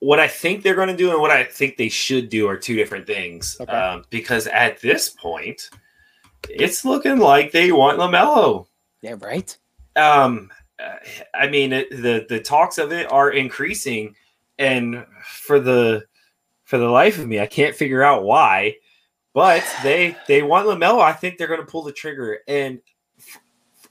[0.00, 2.56] what I think they're going to do and what I think they should do are
[2.56, 3.56] two different things.
[3.60, 3.72] Okay.
[3.72, 5.70] Um, because at this point,
[6.48, 8.66] it's looking like they want Lamelo.
[9.02, 9.56] Yeah, right.
[9.96, 10.50] Um,
[11.34, 14.14] I mean, it, the the talks of it are increasing,
[14.58, 16.04] and for the
[16.66, 18.76] for the life of me, I can't figure out why.
[19.32, 21.00] But they they want Lamelo.
[21.00, 22.38] I think they're going to pull the trigger.
[22.46, 22.80] And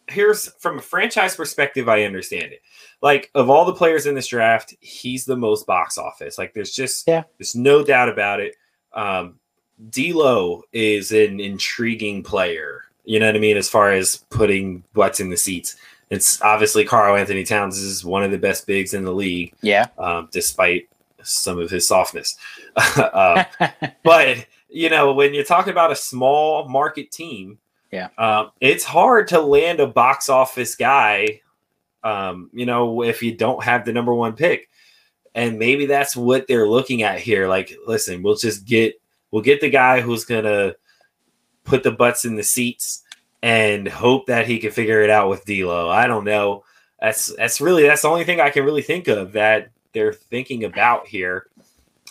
[0.07, 2.61] here's from a franchise perspective, I understand it.
[3.01, 6.37] Like of all the players in this draft, he's the most box office.
[6.37, 7.23] Like there's just Yeah.
[7.37, 8.55] there's no doubt about it.
[8.93, 9.39] Um,
[9.89, 12.83] D'Lo is an intriguing player.
[13.03, 13.57] You know what I mean?
[13.57, 15.75] As far as putting butts in the seats,
[16.09, 19.87] it's obviously Karl-Anthony Towns is one of the best bigs in the league, Yeah.
[19.99, 20.87] um, despite
[21.25, 22.37] some of his softness.
[23.13, 23.45] um,
[24.03, 27.57] but you know, when you're talking about a small market team,
[27.91, 28.09] Yeah.
[28.17, 31.41] um, it's hard to land a box office guy.
[32.03, 34.69] Um, you know, if you don't have the number one pick,
[35.33, 37.47] and maybe that's what they're looking at here.
[37.47, 38.95] Like, listen, we'll just get
[39.31, 40.75] we'll get the guy who's gonna
[41.63, 43.03] put the butts in the seats
[43.41, 45.89] and hope that he can figure it out with D'Lo.
[45.89, 46.63] I don't know.
[47.01, 50.65] That's that's really that's the only thing I can really think of that they're thinking
[50.65, 51.47] about here.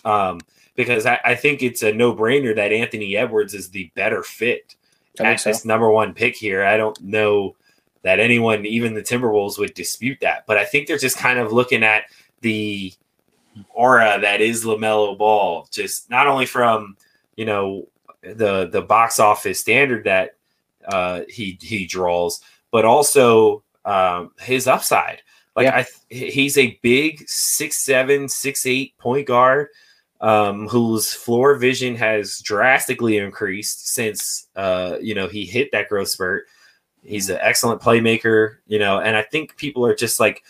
[0.05, 0.41] Um,
[0.75, 4.75] because I, I think it's a no brainer that Anthony Edwards is the better fit
[5.21, 5.51] at so.
[5.51, 6.65] this number one pick here.
[6.65, 7.55] I don't know
[8.03, 10.47] that anyone, even the Timberwolves, would dispute that.
[10.47, 12.05] But I think they're just kind of looking at
[12.41, 12.93] the
[13.71, 16.97] aura that is Lamelo Ball, just not only from
[17.37, 17.89] you know
[18.23, 20.37] the the box office standard that
[20.87, 22.41] uh, he he draws,
[22.73, 25.23] but also um, his upside.
[25.57, 25.77] Like Yeah.
[25.79, 29.69] I, th- he's a big six seven, six eight point guard
[30.21, 36.09] um, whose floor vision has drastically increased since uh, you know he hit that growth
[36.09, 36.47] spurt.
[37.03, 40.43] He's an excellent playmaker, you know, and I think people are just like,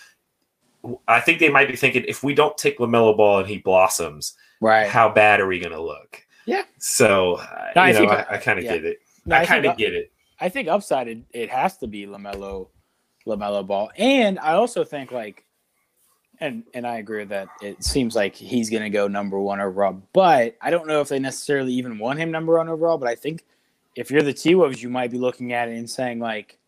[1.09, 4.35] I think they might be thinking if we don't take Lamelo Ball and he blossoms,
[4.61, 4.87] Right.
[4.87, 6.25] how bad are we going to look?
[6.47, 6.62] Yeah.
[6.79, 7.43] So
[7.75, 8.75] No, I know, think- I, I kind of yeah.
[8.77, 8.99] get it.
[9.27, 10.12] No, I kind of get it.
[10.40, 12.69] I think upside it, it has to be Lamelo,
[13.27, 15.45] Lamelo Ball, and I also think like,
[16.41, 20.03] and and I agree that it seems like he's going to go number one overall,
[20.13, 22.99] but I don't know if they necessarily even want him number one overall.
[22.99, 23.45] But I think
[23.97, 26.59] if you're the T Wolves, you might be looking at it and saying like,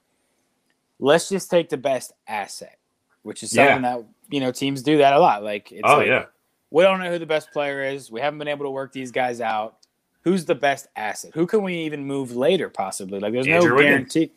[0.98, 2.78] let's just take the best asset,
[3.22, 3.98] which is something Yeah.
[3.98, 5.42] that you know teams do that a lot.
[5.42, 6.26] Like, it's oh like, yeah,
[6.70, 8.10] we don't know who the best player is.
[8.10, 9.76] We haven't been able to work these guys out.
[10.22, 11.32] Who's the best asset?
[11.34, 13.20] Who can we even move later, possibly?
[13.20, 14.12] Like, there's Andrew no Wiggins.
[14.12, 14.32] guarantee.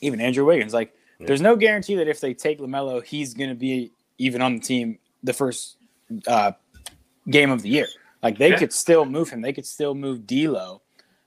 [0.00, 1.26] Even Andrew Wiggins, like, Yeah.
[1.26, 4.60] there's no guarantee that if they take Lamelo, he's going to be even on the
[4.60, 5.76] team the first
[6.26, 6.52] uh,
[7.30, 7.86] game of the year.
[8.22, 8.58] Like, they Yeah.
[8.58, 9.40] could still move him.
[9.40, 10.82] They could still move D'Lo.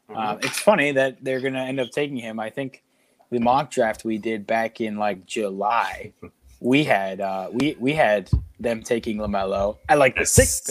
[0.10, 0.18] Mm-hmm.
[0.20, 2.40] Uh, it's funny that they're going to end up taking him.
[2.40, 2.84] I think
[3.32, 6.14] the mock draft we did back in like July,
[6.60, 10.68] we had uh, we we had them taking Lamelo at like the sixth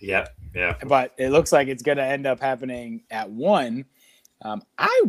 [0.00, 0.74] pick Yep, yeah.
[0.86, 3.84] but it looks like it's going to end up happening at one.
[4.42, 5.02] Um, I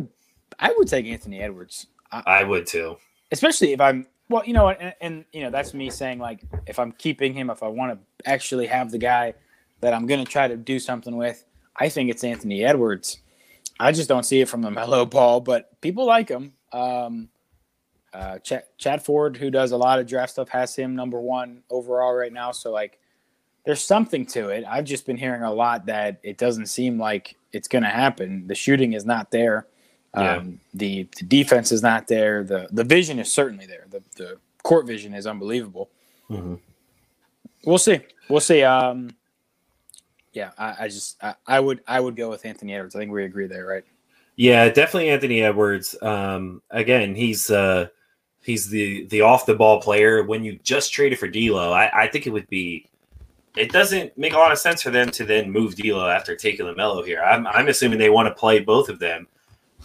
[0.58, 2.96] I would take Anthony Edwards, I would too.
[3.32, 6.78] Especially if I'm well, you know and, and you know that's me saying like if
[6.78, 9.34] I'm keeping him, if I want to actually have the guy
[9.80, 11.44] that I'm going to try to do something with,
[11.76, 13.18] I think it's Anthony Edwards.
[13.80, 16.52] I just don't see it from the Lamelo Ball, but people like him.
[16.72, 17.28] Um,
[18.14, 21.62] uh, Chad, Chad Ford, who does a lot of draft stuff, has him number one
[21.70, 22.52] overall right now.
[22.52, 22.98] So like,
[23.64, 24.64] there's something to it.
[24.68, 28.46] I've just been hearing a lot that it doesn't seem like it's going to happen.
[28.46, 29.66] The shooting is not there.
[30.16, 30.36] Yeah.
[30.36, 32.44] Um, the, the defense is not there.
[32.44, 33.86] The the vision is certainly there.
[33.90, 35.88] The the court vision is unbelievable.
[36.30, 36.58] Mhm.
[37.64, 38.00] We'll see.
[38.28, 38.62] We'll see.
[38.62, 39.10] Um,
[40.32, 42.94] yeah, I, I just I, I would I would go with Anthony Edwards.
[42.96, 43.84] I think we agree there, right?
[44.36, 45.94] Yeah, definitely Anthony Edwards.
[46.02, 47.88] Um, again, he's uh,
[48.42, 50.22] he's the the off the ball player.
[50.22, 52.88] When you just traded for D'Lo, I, I think it would be.
[53.54, 56.64] It doesn't make a lot of sense for them to then move D'Lo after taking
[56.64, 57.22] Lamelo here.
[57.22, 59.26] I'm I'm assuming they want to play both of them,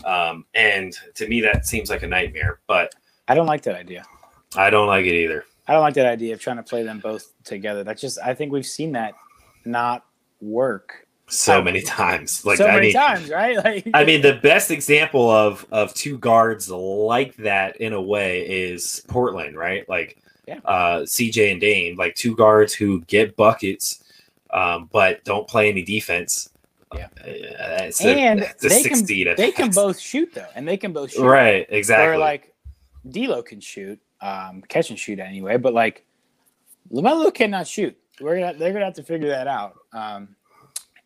[0.05, 2.59] um, and to me that seems like a nightmare.
[2.67, 2.93] But
[3.27, 4.05] I don't like that idea.
[4.55, 5.43] I don't like it either.
[5.67, 7.83] I don't like that idea of trying to play them both together.
[7.83, 9.13] That's just I think we've seen that
[9.65, 10.05] not
[10.39, 13.57] work So many times, like so I many mean, times, right?
[13.63, 18.41] Like I mean, the best example of of two guards like that in a way
[18.47, 19.87] is Portland, right?
[19.89, 20.59] Like Yeah.
[20.63, 24.03] uh, CJ and Dame, like two guards who get buckets,
[24.51, 26.49] um, but don't play any defense.
[26.95, 27.07] Yeah.
[27.19, 30.45] Uh, it's a- and it's a they can 16 at they can both shoot though,
[30.55, 31.23] and they can both shoot.
[31.25, 32.07] right, exactly.
[32.07, 32.53] Where like
[33.09, 36.05] D'Lo can shoot, um, catch and shoot anyway, but like
[36.91, 37.97] Lamelo cannot shoot.
[38.21, 39.75] We're gonna they're gonna have to figure that out.
[39.93, 40.35] Um,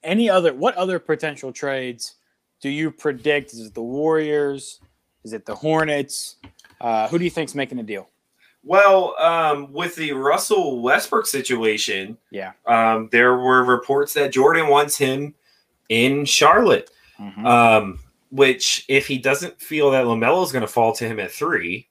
[0.03, 2.15] any other what other potential trades
[2.61, 3.53] do you predict?
[3.53, 4.79] Is it the Warriors?
[5.23, 6.37] Is it the Hornets?
[6.79, 8.07] Uh, who do you think's making a deal?
[8.63, 12.51] Well, um, with the Russell Westbrook situation, Yeah.
[12.67, 15.33] um, there were reports that Jordan wants him
[15.91, 16.89] in Charlotte.
[17.19, 17.45] Mhm.
[17.45, 17.99] Um,
[18.31, 21.87] which if he doesn't feel that Lamelo is going to fall to him at three,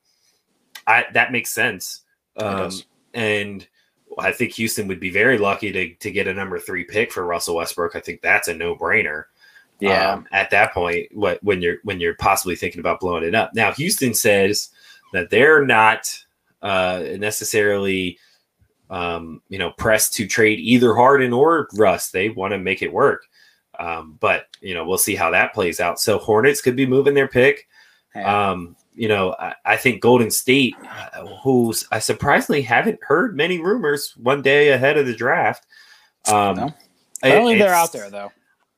[0.87, 2.01] I that makes sense.
[2.37, 2.73] Um,
[3.13, 3.69] and
[4.19, 7.27] I think Houston would be very lucky to to get a number three pick for
[7.27, 7.95] Russell Westbrook.
[7.95, 9.25] I think that's a no brainer.
[9.81, 10.23] yeah.
[10.33, 13.55] at that point, what when you're when you're possibly thinking about blowing it up.
[13.55, 14.71] Now, Houston says
[15.13, 16.13] that they're not
[16.63, 18.19] uh, necessarily.
[18.89, 22.11] Um, you know, pressed to trade either Harden or Russ.
[22.11, 23.25] They want to make it work.
[23.81, 25.99] Um, but you know, we'll see how that plays out.
[25.99, 27.67] So Hornets could be moving their pick.
[28.15, 28.51] Yeah.
[28.51, 30.75] Um, you know, I, I think Golden State,
[31.15, 35.67] uh, who's I surprisingly haven't heard many rumors one day ahead of the draft.
[36.29, 36.67] Um, No.
[36.67, 36.75] it-
[37.23, 38.31] Apparently they're out there though.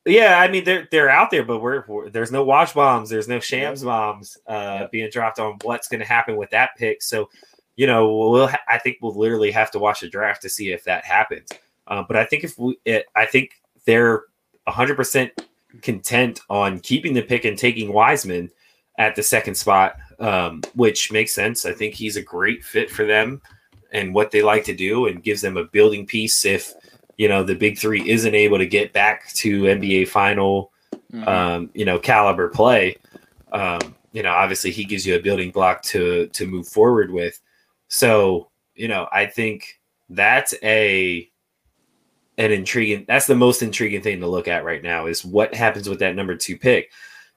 [0.05, 3.27] Yeah, I mean they're they're out there, but we're, we're- there's no Woj bombs, there's
[3.27, 4.91] no shams bombs uh, Yep.
[4.91, 7.01] being dropped on what's going to happen with that pick.
[7.01, 7.29] So,
[7.75, 10.71] you know, we'll ha- I think we'll literally have to watch the draft to see
[10.71, 11.49] if that happens.
[11.87, 13.51] Uh, but I think if we, it, I think
[13.85, 14.23] they're
[14.65, 15.31] 100 percent
[15.81, 18.49] content on keeping the pick and taking Wiseman
[18.99, 21.65] at the second spot, um, which makes sense.
[21.65, 23.41] I think he's a great fit for them
[23.91, 26.73] and what they like to do, and gives them a building piece if
[27.17, 30.71] you know the big three isn't able to get back to NBA final
[31.11, 31.27] Mhm.
[31.27, 32.97] um, you know caliber play
[33.51, 33.79] um,
[34.13, 37.39] you know obviously he gives you a building block to to move forward with
[37.87, 41.29] so you know i think that's a
[42.37, 45.87] an intriguing that's the most intriguing thing to look at right now is what happens
[45.87, 46.91] with that number two pick.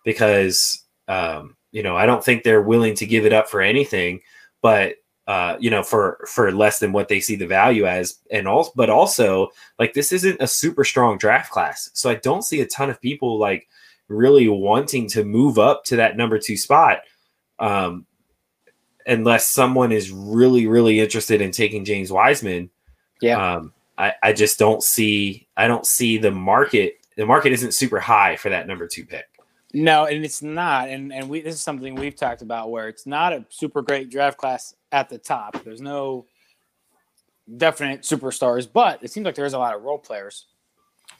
[0.04, 4.20] Because um, you know i don't think they're willing to give it up for anything
[4.62, 8.18] but uh, you know for for less than what they see the value as.
[8.30, 11.90] And also but also like this isn't a super strong draft class.
[11.94, 13.68] So i don't see a ton of people like
[14.08, 17.00] really wanting to move up to that number two spot
[17.58, 18.06] um
[19.06, 22.70] unless someone is really really interested in taking james wiseman.
[23.20, 23.56] Yeah.
[23.56, 27.98] um i i just don't see i don't see the market the market isn't super
[27.98, 29.26] high for that number two pick
[29.74, 30.88] No, and it's not.
[30.88, 34.10] And and we this is something we've talked about where it's not a super great
[34.10, 35.62] draft class at the top.
[35.64, 36.24] There's no
[37.58, 40.46] definite superstars, but it seems like there's a lot of role players.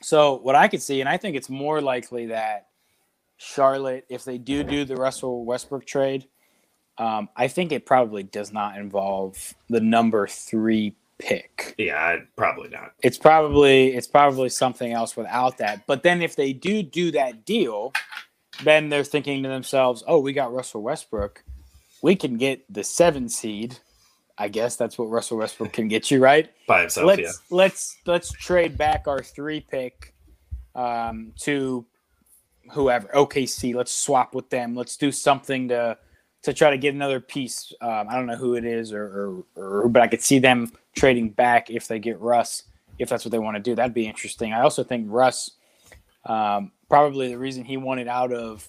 [0.01, 2.69] So what I could see, and I think it's more likely that
[3.37, 6.27] Charlotte, if they do do the Russell Westbrook trade,
[6.99, 11.75] um, I think it probably does not involve the number three pick.
[11.79, 12.93] Yeah, probably not.
[13.03, 15.87] It's probably it's probably something else without that.
[15.87, 17.93] But then if they do do that deal,
[18.65, 21.43] then they're thinking to themselves, "Oh, we got Russell Westbrook.
[22.03, 23.79] We can get the seven seed.
[24.39, 26.51] I guess that's what Russell Westbrook can get you, right?
[26.67, 27.33] By himself, let's yeah.
[27.51, 30.15] let's let's trade back our three pick
[30.75, 31.87] um, to
[32.73, 33.75] whoever OKC.
[33.75, 34.75] Let's swap with them.
[34.75, 35.97] Let's do something to
[36.43, 37.73] to try to get another piece.
[37.81, 40.71] Um, I don't know who it is, or, or, or but I could see them
[40.97, 42.65] trading back if they get Russ,
[42.99, 43.75] if that's what they want to do.
[43.75, 44.53] That'd be interesting.
[44.53, 45.53] I also think Russ,
[46.25, 48.69] um, probably the reason he wanted out of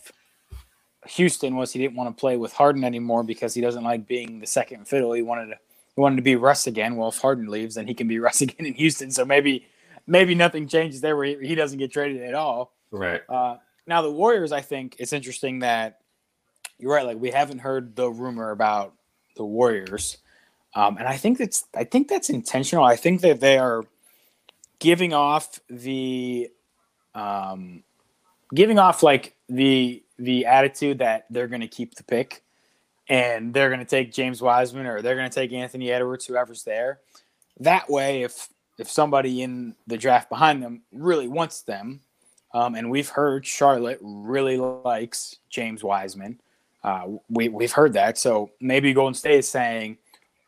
[1.07, 4.39] Houston was he didn't want to play with Harden anymore because he doesn't like being
[4.39, 5.13] the second fiddle.
[5.13, 5.55] He wanted to
[5.95, 6.95] he wanted to be Russ again.
[6.95, 9.09] Well, if Harden leaves, then he can be Russ again in Houston.
[9.09, 9.65] So maybe
[10.05, 12.73] maybe nothing changes there where he, he doesn't get traded at all.
[12.91, 13.21] Right.
[13.27, 15.99] Uh, now the Warriors, I think it's interesting that
[16.77, 17.05] you're right.
[17.05, 18.93] Like we haven't heard the rumor about
[19.35, 20.17] the Warriors,
[20.77, 22.83] um, and I think that's I think that's intentional.
[22.83, 23.83] I think that they are
[24.77, 26.51] giving off the
[27.15, 27.83] um,
[28.53, 32.43] giving off like the the attitude that they're going to keep the pick
[33.09, 36.63] and they're going to take James Wiseman or they're going to take Anthony Edwards, whoever's
[36.63, 36.99] there.
[37.59, 42.01] That way, if if somebody in the draft behind them really wants them,
[42.53, 46.39] um, and we've heard Charlotte really likes James Wiseman,
[46.83, 48.19] uh, we we've heard that.
[48.19, 49.97] So maybe Golden State is saying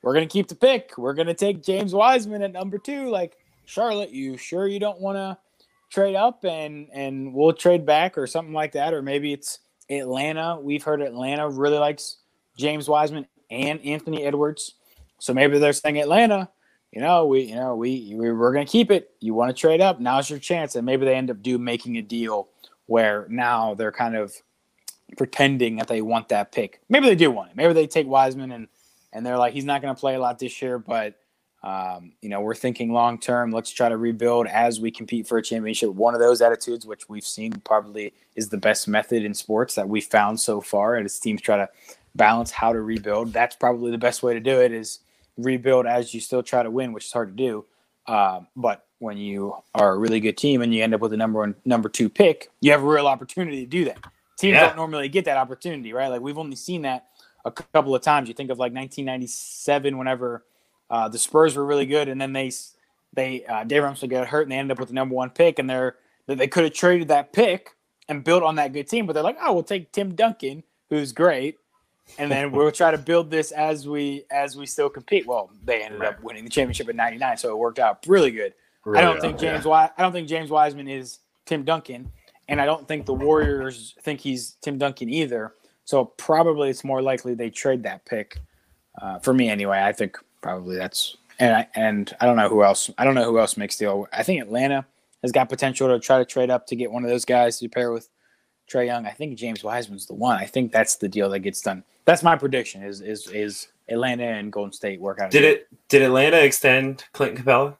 [0.01, 0.97] we're going to keep the pick.
[0.97, 3.09] We're going to take James Wiseman at number two.
[3.09, 5.37] Like Charlotte, you sure you don't want to
[5.89, 9.59] trade up and and we'll trade back or something like that, or maybe it's
[9.89, 10.59] Atlanta.
[10.61, 12.17] We've heard Atlanta really likes
[12.57, 14.75] James Wiseman and Anthony Edwards.
[15.19, 16.49] So maybe they're saying Atlanta,
[16.91, 19.11] you know, we you know we, we we're gonna keep it.
[19.19, 19.99] You want to trade up?
[19.99, 20.75] Now's your chance.
[20.75, 22.49] And maybe they end up do making a deal
[22.85, 24.33] where now they're kind of
[25.17, 26.81] pretending that they want that pick.
[26.89, 27.55] Maybe they do want it.
[27.55, 28.67] Maybe they take Wiseman and
[29.13, 31.15] and they're like he's not gonna play a lot this year, but
[31.61, 33.51] um, you know, we're thinking long term.
[33.51, 35.89] Let's try to rebuild as we compete for a championship.
[35.89, 39.89] One of those attitudes, which we've seen probably is the best method in sports that
[39.89, 41.67] we've found so far, And as teams try to
[42.15, 43.33] balance how to rebuild.
[43.33, 44.99] That's probably the best way to do it is
[45.37, 47.65] rebuild as you still try to win, which is hard to do.
[48.07, 51.17] Uh, but when you are a really good team and you end up with a
[51.17, 53.99] number one, number two pick, you have a real opportunity to do that.
[54.37, 54.67] Teams Yeah.
[54.67, 56.07] don't normally get that opportunity, right?
[56.07, 57.07] Like we've only seen that
[57.45, 58.27] a couple of times.
[58.27, 60.45] You think of like 1997, whenever
[60.89, 62.51] uh, the Spurs were really good, and then they
[63.13, 65.59] they uh, Dave Rumsfeld got hurt, and they ended up with the number one pick,
[65.59, 65.97] and they're
[66.27, 67.75] they could have traded that pick
[68.07, 71.11] and built on that good team, but they're like, oh, we'll take Tim Duncan, who's
[71.11, 71.57] great,
[72.17, 75.27] and then we'll try to build this as we as we still compete.
[75.27, 78.53] Well, they ended up winning the championship in '99, so it worked out really good.
[78.95, 82.11] I don't think James Wi- I don't think James Wiseman is Tim Duncan,
[82.47, 85.53] and I don't think the Warriors think he's Tim Duncan either.
[85.89, 88.37] So probably it's more likely they trade that pick.
[89.01, 92.63] Uh, for me, anyway, I think probably that's and I, and I don't know who
[92.63, 92.91] else.
[92.99, 94.07] I don't know who else makes the deal.
[94.13, 94.85] I think Atlanta
[95.23, 97.67] has got potential to try to trade up to get one of those guys to
[97.67, 98.07] pair with
[98.71, 99.07] Trae Young.
[99.07, 100.37] I think James Wiseman's the one.
[100.37, 101.83] I think that's the deal that gets done.
[102.05, 102.83] That's my prediction.
[102.83, 105.31] Is is is Atlanta and Golden State work out?
[105.31, 105.67] Did it?
[105.87, 107.75] Did Atlanta extend Clinton Capela?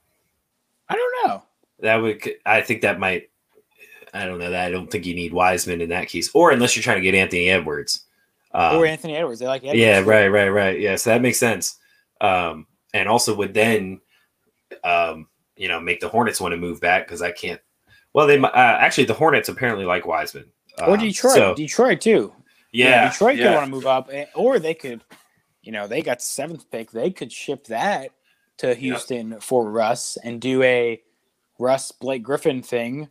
[0.89, 1.43] I don't know.
[1.82, 2.28] That would.
[2.43, 3.29] I think that might.
[4.13, 4.50] I don't know.
[4.50, 7.02] That I don't think you need Wiseman in that case, or unless you're trying to
[7.02, 8.02] get Anthony Edwards.
[8.54, 9.39] Uh, or Anthony Edwards.
[9.39, 9.80] They like Edwards.
[9.80, 10.80] yeah, right, right, right.
[10.80, 11.78] Yeah, so that makes sense.
[12.22, 14.02] Um, and also would then,
[14.84, 17.62] um, you know, make the Hornets want to move back because I can't.
[18.13, 20.45] Well, they uh, actually the Hornets apparently like Wiseman.
[20.82, 21.36] Or Um, Detroit.
[21.36, 22.34] so- Detroit too.
[22.72, 25.02] yeah, Detroit could want to move up, eh, or they could,
[25.62, 26.89] you know, they got the seventh pick.
[26.91, 28.12] They could ship that
[28.58, 31.02] to Houston for Russ and do a
[31.60, 33.10] Russ Blake Griffin thing.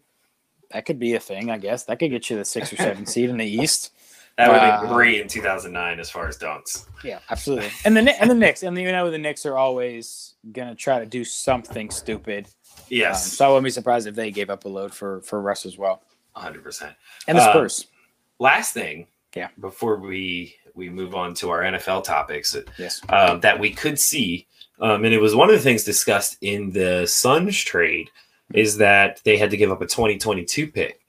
[0.70, 1.84] That could be a thing, I guess.
[1.84, 3.92] That could get you the six or seven seed in the East.
[4.36, 6.86] That would Uh, be great in 2009 as far as dunks.
[7.02, 7.70] Yeah, absolutely.
[7.84, 11.06] And the and the Knicks, and you know the Knicks are always gonna try to
[11.06, 12.46] do something stupid.
[12.46, 12.52] Um,
[12.90, 15.66] Yes, so I wouldn't be surprised if they gave up a load for for Russ
[15.66, 16.02] as well.
[16.34, 16.62] 100.
[16.62, 16.94] percent
[17.26, 17.86] And the Uh, Spurs.
[18.38, 19.48] Last thing, Yeah.
[19.60, 23.00] Before we we move on to our NFL topics, yes.
[23.08, 24.46] um, that we could see,
[24.80, 28.08] um, and it was one of the things discussed in the Suns trade,
[28.54, 31.00] is that they had to give up a 2022 pick.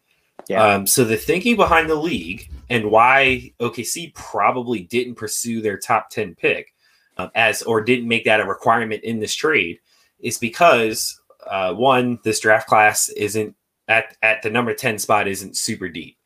[0.48, 0.64] Yeah.
[0.64, 6.10] Um, so the thinking behind the league and why OKC probably didn't pursue their top
[6.10, 6.74] 10 pick
[7.18, 9.80] um, as or didn't make that a requirement in this trade
[10.20, 13.56] is because uh, one, this draft class isn't
[13.88, 16.18] at at the number 10 spot isn't super deep.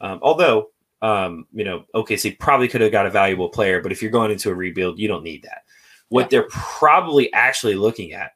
[0.00, 0.70] Um, although
[1.02, 4.30] um, you know, OKC probably could have got a valuable player, but if you're going
[4.30, 5.62] into a rebuild, you don't need that.
[6.10, 6.28] What Yeah.
[6.40, 8.32] they're probably actually looking at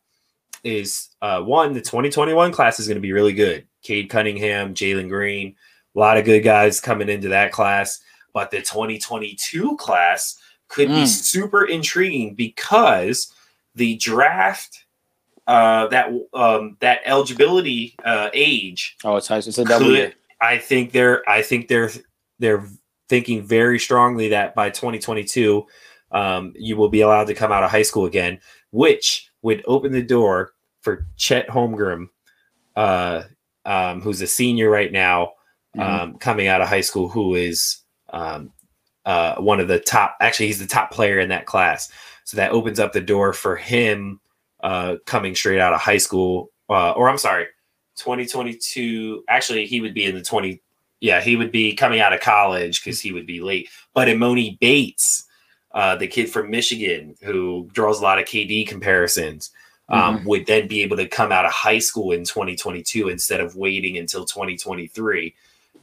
[0.64, 3.66] is uh, one, the 2021 class is going to be really good.
[3.82, 5.54] Cade Cunningham, Jalen Green,
[5.94, 8.00] A lot of good guys coming into that class,
[8.32, 10.38] but the 2022 class
[10.68, 11.06] could be Mm.
[11.06, 13.32] super intriguing because
[13.74, 14.84] the draft
[15.46, 20.12] uh, that um, that eligibility uh, age Oh, it's it's a double could- year.
[20.40, 21.90] I think they're I think they're
[22.38, 22.66] they're
[23.10, 25.66] thinking very strongly that by 2022
[26.12, 28.40] um, you will be allowed to come out of high school again,
[28.70, 30.53] which would open the door
[30.84, 32.08] for Chet Holmgren,
[32.76, 33.22] uh,
[33.64, 35.32] um, who's a senior right now,
[35.74, 35.82] Mhm.
[35.82, 37.78] um, coming out of high school, who is
[38.12, 38.52] um,
[39.06, 40.16] uh, one of the top.
[40.20, 41.90] Actually, he's the top player in that class.
[42.22, 44.20] So that opens up the door for him
[44.62, 47.46] uh, coming straight out of high school, uh, or I'm sorry,
[47.96, 49.24] 2022.
[49.28, 50.62] Actually, he would be in the 20.
[51.00, 53.68] Yeah, he would be coming out of college because he would be late.
[53.94, 55.24] But Emoni Bates,
[55.72, 59.50] uh, the kid from Michigan who draws a lot of KD comparisons,
[59.88, 63.56] um, would then be able to come out of high school in 2022 instead of
[63.56, 65.34] waiting until 2023.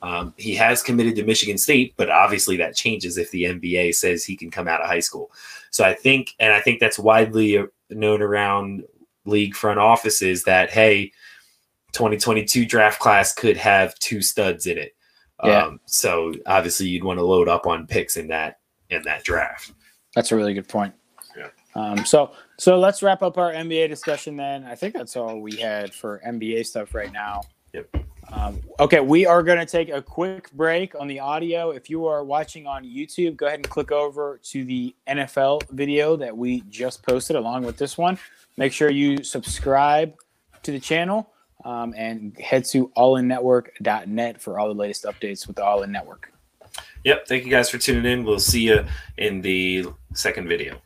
[0.02, 4.24] Um, he has committed to Michigan State, but obviously that changes if the NBA says
[4.24, 5.32] he can come out of high school.
[5.70, 8.84] So I think, and I think that's widely uh, known around
[9.26, 11.12] league front offices that hey,
[11.93, 14.95] 2022 draft class could have two studs in it.
[15.43, 15.66] Yeah.
[15.66, 19.74] Um, so obviously you'd want to load up on picks in that in that draft.
[20.16, 20.93] That's a really good point.
[21.38, 21.49] Yeah.
[21.76, 22.32] Um, so
[22.62, 24.66] so let's wrap up our NBA discussion then.
[24.66, 27.41] I think that's all we had for NBA stuff right now.
[27.74, 27.88] Yep.
[28.32, 31.72] Um, okay, we are going to take a quick break on the audio.
[31.72, 36.16] If you are watching on YouTube, go ahead and click over to the NFL video
[36.18, 38.20] that we just posted along with this one.
[38.57, 40.14] Make sure you subscribe
[40.62, 41.32] to the channel
[41.66, 46.32] um, and head to allinnetwork.net for all the latest updates with the All In Network.
[47.05, 47.26] Yep.
[47.28, 48.24] Thank you guys for tuning in.
[48.24, 48.86] We'll see you
[49.18, 50.80] in the second video.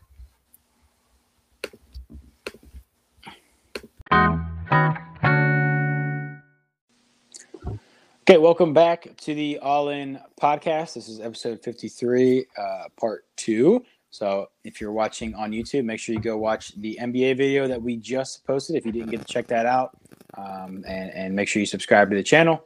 [8.28, 10.96] Okay, welcome back to the All In podcast.
[10.96, 13.86] This is episode 53, uh, part two.
[14.10, 17.82] So if you're watching on YouTube, make sure you go watch the NBA video that
[17.82, 19.92] we just posted if you didn't get to check that out.
[20.38, 22.66] Um, and, and make sure you subscribe to the channel.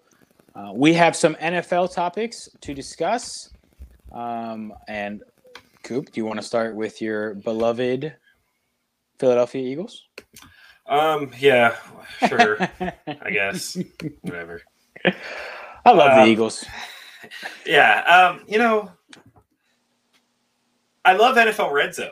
[0.56, 3.52] Uh, we have some NFL topics to discuss.
[4.12, 5.24] Um, and
[5.84, 8.16] Coop, do you want to start with your beloved
[9.20, 10.06] Philadelphia Eagles?
[10.90, 11.32] Um.
[11.40, 11.76] Yeah.
[12.28, 12.58] Sure.
[12.80, 13.78] I guess.
[14.22, 14.62] Whatever.
[15.86, 16.66] I love Um, the Eagles.
[17.66, 18.02] Yeah.
[18.02, 18.44] Um.
[18.48, 18.92] You know,
[21.06, 22.10] I love NFL Red Zone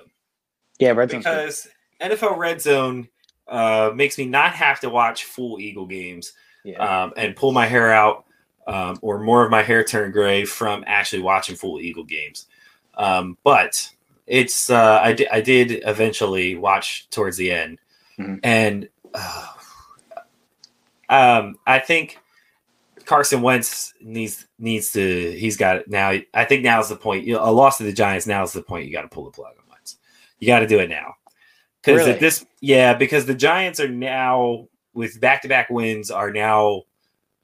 [0.80, 1.17] Yeah, Red good.
[1.19, 1.67] because
[2.01, 3.07] NFL Red Zone
[3.47, 7.03] uh, makes me not have to watch full Eagle games Yeah.
[7.03, 8.25] um, and pull my hair out
[8.67, 12.47] um, or more of my hair turn gray from actually watching full Eagle games.
[12.95, 13.89] Um, but
[14.25, 17.80] it's uh, I, di- I did eventually watch towards the end,
[18.20, 18.39] Mhm.
[18.43, 19.47] and uh,
[21.09, 22.20] um, I think
[23.05, 26.13] Carson Wentz needs needs to he's got it now.
[26.34, 27.26] I think now's the point.
[27.26, 28.86] You know, a loss to the Giants now is the point.
[28.86, 29.97] You got to pull the plug on Wentz.
[30.39, 31.15] You got to do it now
[31.82, 32.11] because Really?
[32.11, 36.84] at this yeah because the Giants are now with back to back wins are now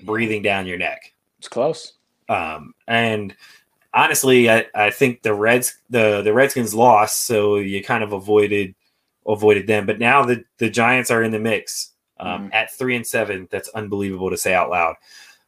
[0.03, 1.13] breathing down your neck.
[1.39, 1.93] It's close.
[2.29, 3.35] Um, and
[3.93, 8.75] honestly, I, I think the Reds the the Redskins lost, so you kind of avoided
[9.27, 9.85] avoided them.
[9.85, 13.47] But now the the Giants are in the mix um, at three and seven.
[13.51, 14.95] That's unbelievable to say out loud.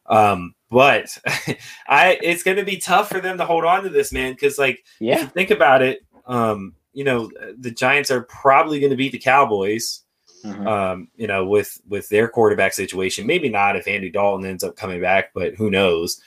[0.08, 1.18] Um, but
[1.88, 4.58] I it's going to be tough for them to hold on to this man because
[4.58, 5.22] like if Yeah.
[5.22, 9.20] you think about it, um, you know the Giants are probably going to beat the
[9.20, 10.02] Cowboys
[10.44, 10.68] Mhm.
[10.68, 13.26] um, you know, with with their quarterback situation.
[13.26, 16.22] Maybe not if Andy Dalton ends up coming back, but who knows?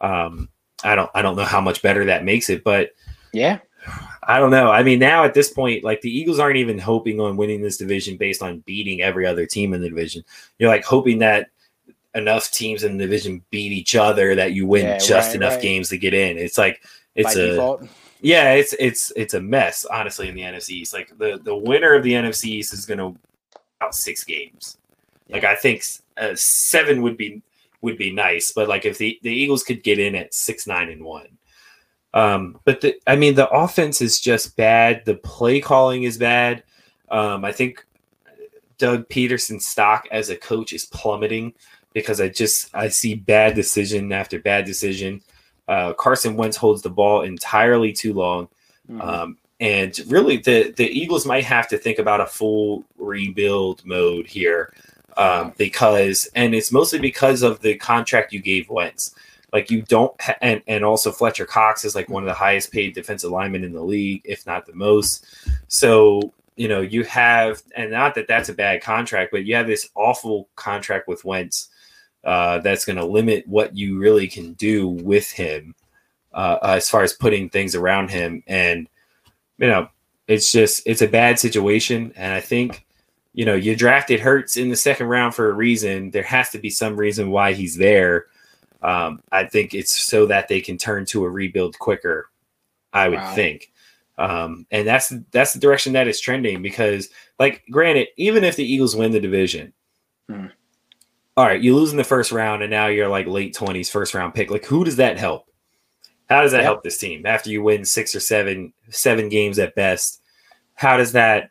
[0.00, 0.48] Um,
[0.82, 2.90] I don't I don't know how much better that makes it, but
[3.32, 3.58] yeah.
[4.22, 4.70] I don't know.
[4.70, 7.76] I mean, now at this point, like the Eagles aren't even hoping on winning this
[7.76, 10.22] division based on beating every other team in the division.
[10.58, 11.50] You're like hoping that
[12.14, 15.54] enough teams in the division beat each other that you win Yeah, just right, enough
[15.54, 15.62] right.
[15.62, 16.38] games to get in.
[16.38, 16.82] It's like
[17.14, 17.88] it's by a default.
[18.20, 20.92] yeah, it's it's it's a mess, honestly, in the NFC East.
[20.92, 23.18] Like the the winner of the NFC East is going to
[23.80, 24.78] out six games.
[25.28, 25.82] Like I think
[26.16, 27.42] uh, seven would be
[27.82, 30.90] would be nice, but like if the the Eagles could get in at six nine
[30.90, 31.28] and one.
[32.12, 35.04] Um, but the I mean the offense is just bad.
[35.04, 36.64] The play calling is bad.
[37.10, 37.84] Um, I think
[38.78, 41.52] Doug Pederson's stock as a coach is plummeting
[41.92, 45.22] because I just I see bad decision after bad decision.
[45.68, 48.48] Uh, Carson Wentz holds the ball entirely too long.
[48.90, 49.00] Mhm.
[49.02, 54.26] Um, and really, the the Eagles might have to think about a full rebuild mode
[54.26, 54.72] here,
[55.16, 59.14] um, because and it's mostly because of the contract you gave Wentz.
[59.52, 62.72] Like you don't, ha- and and also Fletcher Cox is like one of the highest
[62.72, 65.26] paid defensive linemen in the league, if not the most.
[65.68, 69.66] So you know you have, and not that that's a bad contract, but you have
[69.66, 71.68] this awful contract with Wentz.
[72.24, 75.74] uh, that's going to limit what you really can do with him
[76.32, 78.42] uh, as far as putting things around him.
[78.46, 78.88] And,
[79.58, 79.88] you know,
[80.28, 82.12] it's just, it's a bad situation.
[82.16, 82.86] And I think,
[83.32, 86.10] you know, you drafted Hurts in the second round for a reason.
[86.10, 88.26] There has to be some reason why he's there.
[88.82, 92.30] Um, I think it's so that they can turn to a rebuild quicker.
[92.92, 93.34] I would wow.
[93.34, 93.70] think,
[94.18, 96.62] um, and that's that's the direction that is trending.
[96.62, 97.08] Because,
[97.38, 99.72] like, granted, even if the Eagles win the division,
[100.28, 100.46] hmm.
[101.36, 104.14] all right, you lose in the first round, and now you're like late twenties, first
[104.14, 104.50] round pick.
[104.50, 105.46] Like, who does that help?
[106.28, 106.64] How does that yep.
[106.64, 110.22] help this team after you win six or seven seven games at best?
[110.74, 111.50] How does that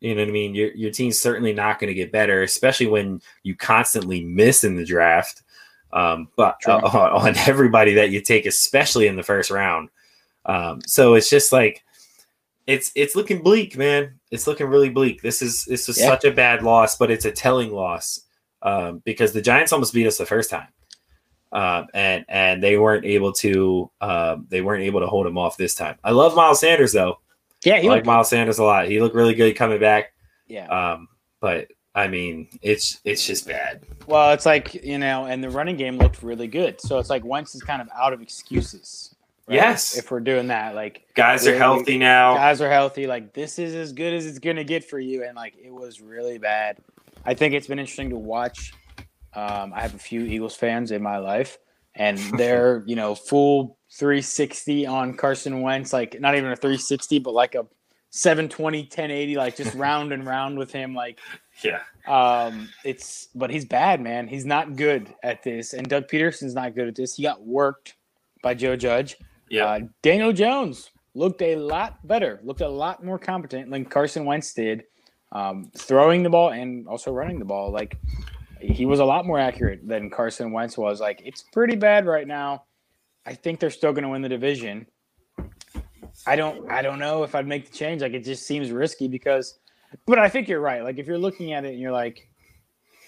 [0.00, 0.54] you know what I mean?
[0.54, 4.76] Your your team's certainly not going to get better, especially when you constantly miss in
[4.76, 5.42] the draft.
[5.92, 6.78] Um, but uh,
[7.14, 9.88] on, everybody that you take, especially in the first round.
[10.44, 11.84] Um, so it's just like
[12.66, 14.18] it's it's looking bleak, man.
[14.30, 15.22] It's looking really bleak.
[15.22, 16.06] This is this is yeah.
[16.06, 18.20] such a bad loss, but it's a telling loss
[18.62, 20.68] um, because the Giants almost beat us the first time,
[21.52, 25.56] um, and and they weren't able to um, they weren't able to hold him off
[25.56, 25.96] this time.
[26.04, 27.20] I love Miles Sanders though.
[27.64, 28.88] Yeah, he I like Miles Sanders a lot.
[28.88, 30.12] He looked really good coming back.
[30.46, 30.66] Yeah.
[30.66, 31.08] Um,
[31.40, 33.84] but I mean, it's it's just bad.
[34.06, 36.80] Well, it's like you know, and the running game looked really good.
[36.80, 39.14] So it's like Wentz is kind of out of excuses.
[39.46, 39.56] Right?
[39.56, 39.96] Yes.
[39.96, 42.34] If we're doing that, like guys are healthy now.
[42.34, 43.06] Guys are healthy.
[43.06, 46.00] Like this is as good as it's gonna get for you, and like it was
[46.00, 46.78] really bad.
[47.24, 48.72] I think it's been interesting to watch.
[49.34, 51.58] Um, I have a few Eagles fans in my life,
[51.94, 57.32] and they're you know full 360 on Carson Wentz, like not even a 360, but
[57.32, 57.66] like a
[58.10, 60.94] 720, 1080, like just round and round with him.
[60.94, 61.20] Like,
[61.62, 61.82] yeah.
[62.06, 64.28] Um, it's but he's bad, man.
[64.28, 67.16] He's not good at this, and Doug Pederson's not good at this.
[67.16, 67.96] He got worked
[68.42, 69.16] by Joe Judge.
[69.50, 69.66] Yeah.
[69.66, 74.52] Uh, Daniel Jones looked a lot better, looked a lot more competent than Carson Wentz
[74.52, 74.84] did,
[75.32, 77.70] um, throwing the ball and also running the ball.
[77.70, 77.96] Like
[78.60, 81.00] he was a lot more accurate than Carson Wentz was.
[81.00, 82.64] Like it's pretty bad right now.
[83.26, 84.86] I think they're still going to win the division.
[86.26, 88.02] I don't I don't know if I'd make the change.
[88.02, 89.58] Like it just seems risky because
[90.06, 90.82] but I think you're right.
[90.82, 92.28] Like if you're looking at it and you're like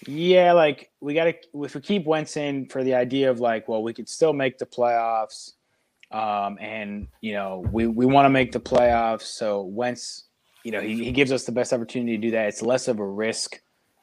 [0.06, 3.68] yeah, like we got to if we keep Wentz in for the idea of like
[3.68, 5.52] well we could still make the playoffs
[6.10, 10.24] um and you know we we want to make the playoffs so Wentz
[10.64, 12.48] you know he, he gives us the best opportunity to do that.
[12.48, 13.60] It's less of a risk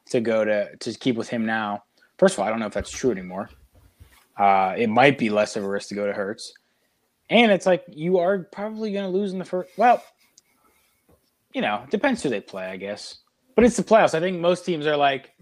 [0.10, 1.84] to go to to keep with him now.
[2.18, 3.50] First of all, I don't know if that's true anymore.
[4.38, 6.54] Uh, it might be less of a risk to go to Hurts,
[7.30, 9.72] And it's like you are probably going to lose in the first.
[9.78, 10.04] Well,
[11.58, 13.18] you know, depends who they play, I guess.
[13.56, 14.14] But it's the playoffs.
[14.14, 15.34] I think most teams are like,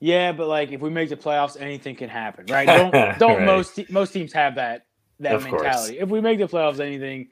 [0.00, 2.66] yeah, but like if we make the playoffs, anything can happen, right?
[2.66, 3.44] Don't don't right.
[3.44, 4.86] most most teams have that
[5.20, 5.96] that of mentality.
[5.96, 6.02] Course.
[6.02, 7.28] If we make the playoffs, anything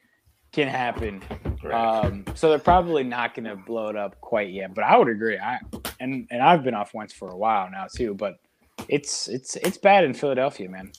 [0.53, 1.23] can happen.
[1.65, 1.73] Right.
[1.73, 4.75] Um, so they're probably not going to blow it up quite yet.
[4.75, 5.39] But I would agree.
[5.39, 5.61] I
[5.99, 8.13] and and I've been off once for a while now too.
[8.13, 8.35] But
[8.89, 10.93] it's it's it's bad in Philadelphia, man.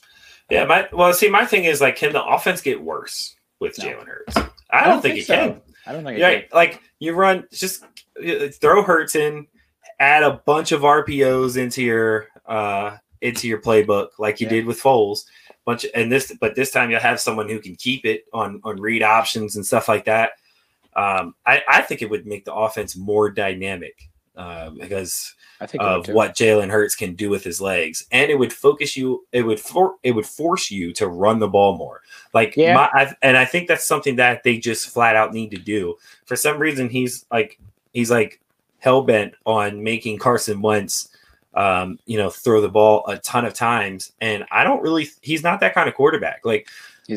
[0.50, 3.84] Yeah, my well, see, my thing is like, can the offense get worse with no.
[3.84, 4.36] Jalen Hurts?
[4.36, 5.34] I, don't, don't think, think, it so.
[5.34, 5.62] can.
[5.86, 6.18] I don't think.
[6.18, 7.84] Yeah, like you run, just
[8.60, 9.46] throw Hurts in,
[10.00, 14.54] add a bunch of RPOs into your uh into your playbook like you yeah.
[14.54, 15.24] did with Foles.
[15.64, 18.80] Bunch and this, but this time you'll have someone who can keep it on on
[18.80, 20.32] read options and stuff like that.
[20.94, 25.34] Um, I, I think it would make the offense more dynamic uh, because
[25.78, 29.26] of what Jalen Hurts can do with his legs, and it would focus you.
[29.32, 32.02] It would for it would force you to run the ball more.
[32.32, 35.50] Like yeah, my, I, and I think that's something that they just flat out need
[35.52, 35.96] to do.
[36.26, 37.58] For some reason, he's like
[37.92, 38.40] he's like
[38.78, 41.08] hell bent on making Carson Wentz,
[41.54, 45.08] um, you know, throw the ball a ton of times, and I don't really.
[45.20, 46.40] He's not that kind of quarterback.
[46.44, 46.68] Like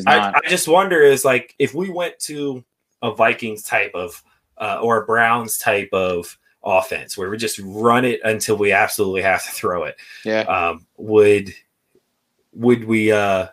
[0.06, 2.64] I, I just wonder is like if we went to
[3.02, 4.24] a Vikings type of
[4.58, 9.22] uh, or a Browns type of offense where we just run it until we absolutely
[9.22, 9.96] have to throw it.
[10.26, 10.42] Yeah.
[10.42, 11.54] Um, would
[12.54, 13.48] would we uh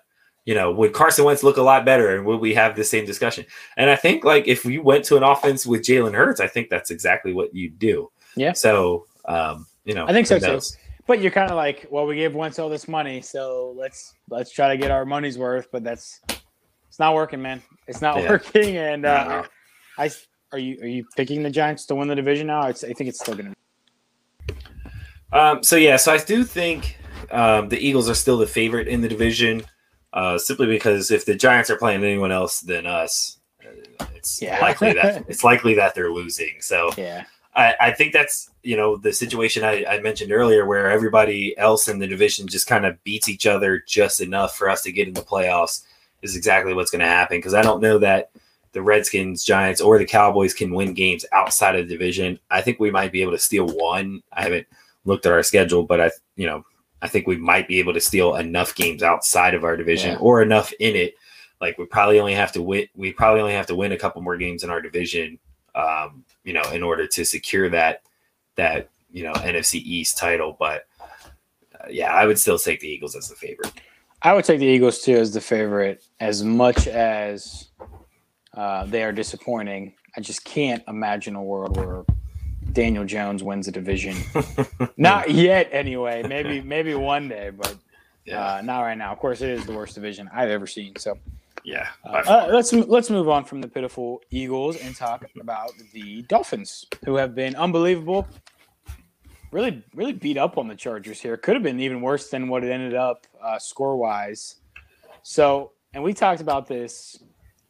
[0.44, 3.06] you know, would Carson Wentz look a lot better and would we have the same
[3.06, 3.46] discussion?
[3.78, 6.68] And I think like if we went to an offense with Jalen Hurts, I think
[6.68, 8.10] that's exactly what you'd do.
[8.36, 8.52] Yeah.
[8.52, 10.60] So um, you know, I think so too.
[11.06, 14.50] But you're kind of like, well, we gave Wentz all this money, so let's let's
[14.50, 15.68] try to get our money's worth.
[15.70, 16.20] But that's
[16.88, 17.62] it's not working, man.
[17.86, 18.30] It's not yeah.
[18.30, 19.44] working, and uh,
[19.98, 20.10] I
[20.54, 22.62] are you are you picking the Giants to win the division now?
[22.62, 24.54] I think it's still going to.
[25.32, 26.96] Um, so yeah, so I do think
[27.32, 29.64] um, the Eagles are still the favorite in the division,
[30.12, 34.60] uh, simply because if the Giants are playing anyone else than us, uh, it's yeah.
[34.60, 36.54] likely that it's likely that they're losing.
[36.60, 37.24] So yeah,
[37.56, 41.88] I, I think that's you know the situation I, I mentioned earlier, where everybody else
[41.88, 45.08] in the division just kind of beats each other just enough for us to get
[45.08, 45.82] in the playoffs
[46.22, 47.38] is exactly what's going to happen.
[47.38, 48.30] Because I don't know that
[48.74, 52.38] the Redskins, Giants, or the Cowboys can win games outside of the division.
[52.50, 54.20] I think we might be able to steal one.
[54.32, 54.66] I haven't
[55.04, 56.64] looked at our schedule, but I, you know,
[57.00, 60.18] I think we might be able to steal enough games outside of our division Yeah.
[60.18, 61.14] or enough in it.
[61.60, 62.88] Like we probably only have to win.
[62.96, 65.38] We probably only have to win a couple more games in our division,
[65.74, 68.02] um, you know, in order to secure that
[68.56, 70.56] that you know NFC East title.
[70.58, 70.86] But
[71.32, 73.72] uh, yeah, I would still take the Eagles as the favorite.
[74.20, 77.68] I would take the Eagles too as the favorite, as much as
[78.56, 79.94] uh, they are disappointing.
[80.16, 82.04] I just can't imagine a world where
[82.72, 84.16] Daniel Jones wins a division.
[84.96, 86.22] not yet, anyway.
[86.22, 87.76] Maybe maybe one day, but
[88.24, 89.12] Yeah, uh, not right now.
[89.12, 90.94] Of course, it is the worst division I've ever seen.
[90.96, 91.18] So
[91.64, 91.88] yeah.
[92.04, 96.86] uh, uh, let's let's move on from the pitiful Eagles and talk about the Dolphins,
[97.04, 98.28] who have been unbelievable.
[99.50, 101.36] Really, really beat up on the Chargers here.
[101.36, 104.56] Could have been even worse than what it ended up uh, score wise.
[105.22, 107.22] So, and we talked about this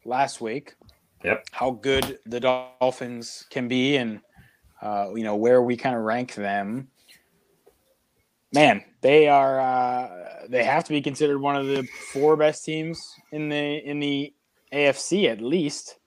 [0.04, 0.74] last week.
[1.24, 1.46] Yep.
[1.52, 4.20] How good the Dolphins can be, and
[4.82, 6.88] uh, you know where we kind of rank them.
[8.52, 9.60] Man, they are.
[9.60, 14.00] Uh, they have to be considered one of the four best teams in the in
[14.00, 14.34] the
[14.72, 15.98] AFC at least.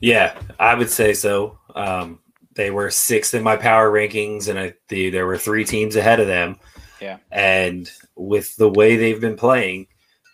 [0.00, 1.58] Yeah, I would say so.
[1.74, 2.20] Um,
[2.54, 6.20] they were sixth in my power rankings, and I the, there were three teams ahead
[6.20, 6.58] of them.
[7.00, 7.16] Yeah.
[7.32, 9.86] and with the way they've been playing,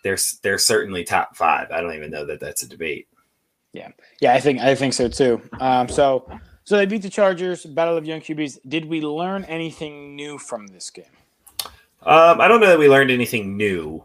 [0.03, 1.71] they're they're certainly top five.
[1.71, 3.07] I don't even know that that's a debate.
[3.73, 3.89] Yeah,
[4.21, 5.41] yeah, I think I think so too.
[5.59, 6.29] Um, so
[6.63, 7.65] so they beat the Chargers.
[7.65, 8.59] Battle of young QBs.
[8.67, 11.05] Did we learn anything new from this game?
[12.03, 14.03] Um, I don't know that we learned anything new,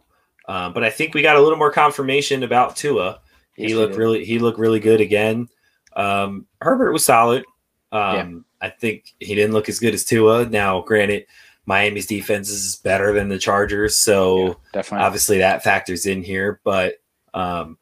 [0.48, 3.20] um, but I think we got a little more confirmation about Tua.
[3.56, 5.48] Yes, he looked really he looked really good again.
[5.94, 7.44] Um, Herbert was solid.
[7.92, 10.46] Um, I think he didn't look as good as Tua.
[10.46, 11.26] Now, granted,
[11.66, 15.04] Miami's defense is better than the Chargers, so Yeah, definitely.
[15.06, 16.60] obviously that factors in here.
[16.64, 16.94] But
[17.34, 17.78] um,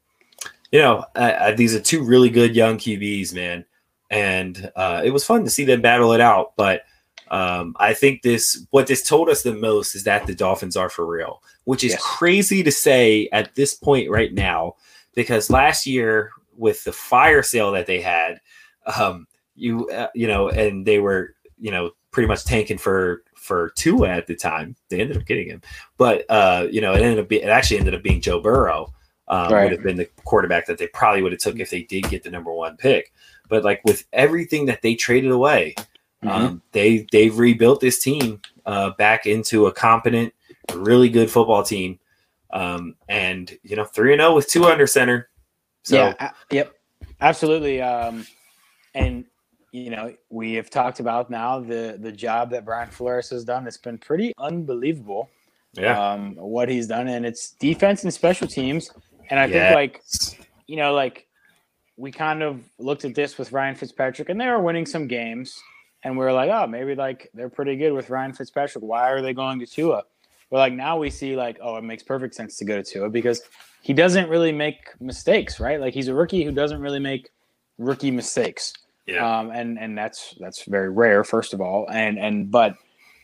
[0.70, 3.64] you know, I, I, these are two really good young QBs, man,
[4.10, 6.52] and uh, it was fun to see them battle it out.
[6.56, 6.82] But
[7.30, 10.90] um, I think this what this told us the most is that the Dolphins are
[10.90, 12.02] for real, which is Yes.
[12.02, 14.74] crazy to say at this point right now,
[15.14, 18.40] because last year with the fire sale that they had,
[18.96, 19.26] um,
[19.56, 24.08] you uh, you know, and they were you know pretty much tanking for for Tua
[24.08, 24.76] at the time.
[24.88, 25.60] They ended up getting him,
[25.98, 28.94] but uh, you know, it ended up be, it actually ended up being Joe Burrow.
[29.26, 29.64] Um, Right.
[29.64, 32.22] Would have been the quarterback that they probably would have took if they did get
[32.22, 33.12] the number one pick.
[33.48, 35.74] But like with everything that they traded away,
[36.22, 36.30] Mhm.
[36.30, 40.32] um, they they've rebuilt this team uh, back into a competent,
[40.74, 41.98] really good football team.
[42.52, 45.28] Um, and you know, three and zero with Tua under center.
[45.82, 46.30] So yeah.
[46.50, 46.72] yep.
[47.20, 47.82] Absolutely.
[47.82, 48.26] Um,
[48.94, 49.24] and
[49.72, 53.66] you know, we have talked about now the the job that Brian Flores has done.
[53.66, 55.30] It's been pretty unbelievable.
[55.74, 58.90] yeah, Um, what he's done, and it's defense and special teams.
[59.30, 59.68] And I Yeah.
[59.68, 60.02] think like
[60.66, 61.26] you know, like
[61.96, 65.54] we kind of looked at this with Ryan Fitzpatrick, and they were winning some games,
[66.02, 68.82] and we are like, oh, maybe like they're pretty good with Ryan Fitzpatrick.
[68.82, 70.02] Why are they going to Tua?
[70.50, 73.08] But like now we see like, oh, it makes perfect sense to go to Tua
[73.08, 73.42] because
[73.82, 75.80] he doesn't really make mistakes, right?
[75.80, 77.30] Like he's a rookie who doesn't really make
[77.78, 78.72] rookie mistakes.
[79.10, 81.86] Yeah, Um, and and that's that's very rare, first of all.
[81.90, 82.74] And and but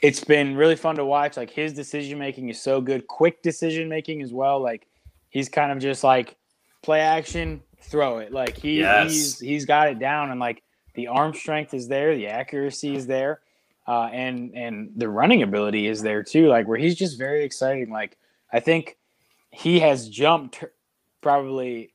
[0.03, 1.37] it's been really fun to watch.
[1.37, 4.61] Like his decision making is so good, quick decision making as well.
[4.61, 4.87] Like
[5.31, 6.37] he's kind of just like
[6.83, 8.33] play action, throw it.
[8.33, 9.13] Like he Yes.
[9.13, 10.63] he's he's got it down, and like
[10.95, 13.41] the arm strength is there, the accuracy is there,
[13.87, 16.49] uh, and and the running ability is there too.
[16.49, 17.91] Like where he's just very exciting.
[17.91, 18.17] Like
[18.53, 18.97] I think
[19.51, 20.63] he has jumped
[21.21, 21.93] probably.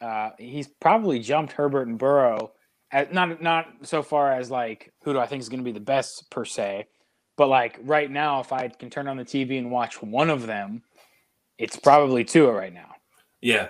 [0.00, 2.52] Uh, he's probably jumped Herbert and Burrow
[2.92, 5.80] not not so far as like who do I think is going to be the
[5.80, 6.86] best per se,
[7.36, 10.46] but like right now, if I can turn on the TV and watch one of
[10.46, 10.82] them,
[11.58, 12.94] it's probably Tua right now.
[13.40, 13.68] yeah.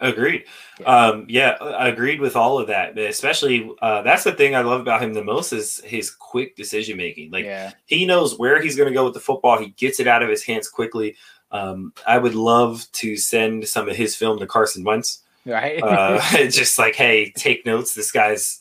[0.00, 0.44] Agreed.
[0.86, 2.94] Um, yeah, I agreed with all of that.
[2.94, 6.54] But especially, uh, that's the thing I love about him the most is his quick
[6.54, 7.32] decision making.
[7.32, 9.58] Like yeah, he knows where he's going to go with the football.
[9.58, 11.16] He gets it out of his hands quickly.
[11.50, 15.24] Um, I would love to send some of his film to Carson Wentz.
[15.48, 15.82] Right.
[15.82, 17.94] Uh, just like, hey, take notes.
[17.94, 18.60] This guy's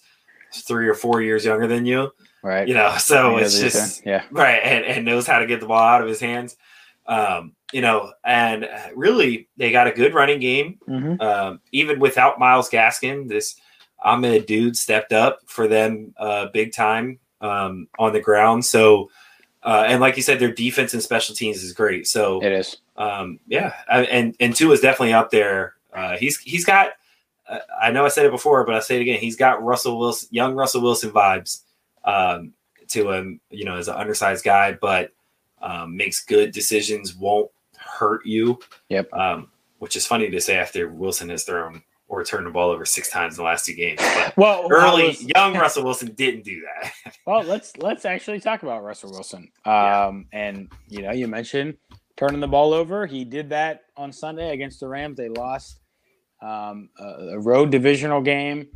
[0.53, 2.11] three or four years younger than you.
[2.41, 2.67] right.
[2.67, 5.81] You know, so it's just yeah, right and, and knows how to get the ball
[5.83, 6.55] out of his hands.
[7.05, 10.79] Um, you know, and really, they got a good running game.
[10.85, 13.59] hmm Um, even without Myles Gaskin, this
[14.03, 18.63] Ahmed dude stepped up for them uh, big time um, on the ground.
[18.65, 19.09] So,
[19.63, 22.07] uh, and like you said, their defense and special teams is great.
[22.07, 22.77] So, it is.
[22.95, 25.75] um, yeah, I, and and Tua is definitely up there.
[25.97, 26.91] Uh, he's he's got.
[27.49, 29.19] Uh, I know I said it before, but I say it again.
[29.19, 31.61] He's got Russell Wilson, young Russell Wilson vibes
[32.03, 32.53] um,
[32.89, 33.39] to him.
[33.49, 35.11] You know, as an undersized guy, but
[35.61, 37.15] um, makes good decisions.
[37.15, 38.59] Won't hurt you.
[38.89, 39.13] Yep.
[39.13, 42.85] Um, which is funny to say after Wilson has thrown or turned the ball over
[42.85, 43.99] six times in the last two games.
[44.01, 46.91] But Well, early was- young Russell Wilson didn't do that.
[47.27, 49.51] Well, let's let's actually talk about Russell Wilson.
[49.65, 50.21] Um, Yeah.
[50.31, 51.75] and you know, you mentioned
[52.15, 53.05] turning the ball over.
[53.05, 55.17] He did that on Sunday against the Rams.
[55.17, 55.79] They lost
[56.41, 58.67] um, a, a road divisional game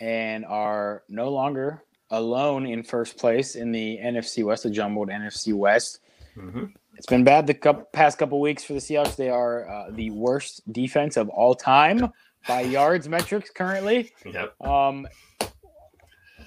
[0.00, 5.52] and are no longer alone in first place in the NFC West, the jumbled NFC
[5.54, 6.00] West.
[6.36, 6.72] Mhm.
[6.96, 9.16] It's been bad the past couple weeks for the Seahawks.
[9.16, 12.10] They are uh, the worst defense of all time
[12.48, 14.12] by yards metrics currently.
[14.24, 14.60] Yep.
[14.62, 15.06] Um,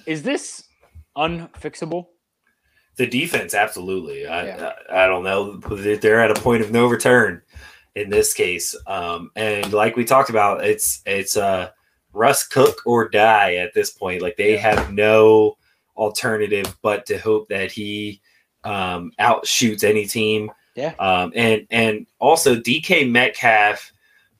[0.08, 0.64] is this
[1.16, 2.08] unfixable?
[2.96, 4.26] The defense, absolutely.
[4.28, 4.72] I, Yeah.
[4.90, 5.58] I, I don't know.
[5.58, 7.42] They're at a point of no return
[8.00, 8.76] in this case.
[8.88, 11.70] Um, and like we talked about, it's it's uh,
[12.14, 14.22] Russ cook or die at this point.
[14.22, 15.58] Like they have no
[15.96, 18.22] alternative but to hope that he
[18.64, 20.52] um, outshoots any team.
[20.76, 20.94] Yeah.
[21.00, 23.92] Um, and and also DK Metcalf,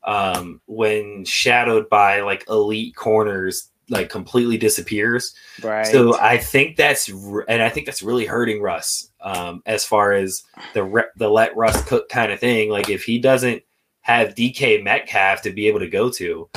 [0.04, 5.36] um, when shadowed by like elite corners, like completely disappears.
[5.62, 5.86] Right.
[5.86, 10.14] So I think that's r- and I think that's really hurting Russ um, as far
[10.14, 10.44] as
[10.74, 12.70] the re- the let Russ cook kind of thing.
[12.70, 13.64] Like if he doesn't
[14.02, 16.50] have DK Metcalf to be able to go to,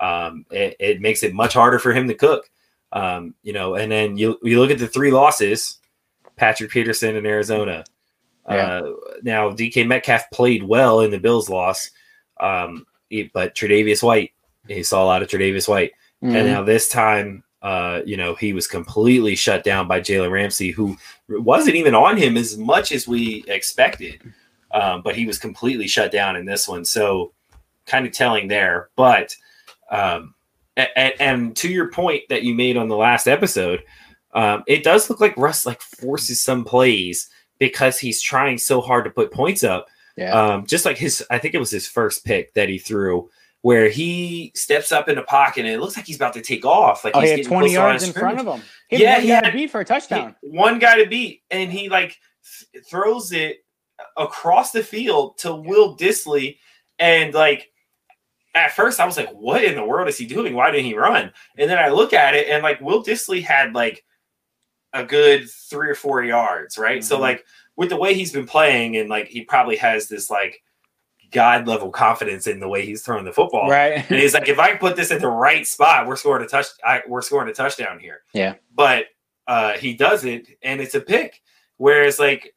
[0.00, 2.50] um, it, it makes it much harder for him to cook.
[2.92, 5.78] Um, you know, and then you you look at the three losses:
[6.36, 7.84] Patrick Peterson in Arizona.
[8.48, 8.54] Yeah.
[8.56, 8.92] Uh,
[9.22, 11.90] now DK Metcalf played well in the Bills loss,
[12.40, 12.86] um,
[13.34, 14.32] but Tre'Davious White,
[14.66, 15.92] he saw a lot of Tre'Davious White.
[16.22, 16.34] Mhm.
[16.34, 20.70] And now this time, uh, you know, he was completely shut down by Jalen Ramsey,
[20.70, 20.96] who
[21.28, 24.20] wasn't even on him as much as we expected.
[24.70, 26.84] Um, but he was completely shut down in this one.
[26.84, 27.32] So
[27.86, 28.90] kind of telling there.
[28.96, 29.34] But
[29.90, 30.34] um,
[30.76, 33.82] and, and to your point that you made on the last episode,
[34.34, 37.28] um, it does look like Russ like forces some plays
[37.58, 39.88] because he's trying so hard to put points up
[40.18, 40.32] yeah.
[40.32, 43.30] um, just like his, I think it was his first pick that he threw,
[43.62, 46.64] where he steps up in the pocket and it looks like he's about to take
[46.64, 47.04] off.
[47.04, 48.62] Like oh, he's he had getting 20 close to yards in front of him.
[48.88, 50.36] He Yeah, had he had- to beat for a touchdown.
[50.42, 52.18] one guy to beat, and he like
[52.72, 53.64] th- throws it
[54.16, 56.58] across the field to Will Dissly,
[56.98, 57.70] and like.
[58.54, 60.54] At first, I was like, "What in the world is he doing?
[60.54, 63.72] Why didn't he run?" And then I look at it, and like Will Dissly had
[63.74, 64.04] like
[64.92, 67.04] a good three or four yards, right?
[67.04, 67.20] So Mhm.
[67.20, 67.44] like
[67.76, 70.60] with the way he's been playing, and like he probably has this like
[71.30, 73.68] god level confidence in the way he's throwing the football.
[73.70, 74.04] right.
[74.10, 76.66] And he's like, if I put this at the right spot, we're scoring a touch.
[76.84, 78.22] I, we're scoring a touchdown here.
[78.32, 78.54] Yeah.
[78.74, 79.06] But
[79.46, 81.42] uh, he does it, and it's a pick.
[81.76, 82.54] Whereas, like,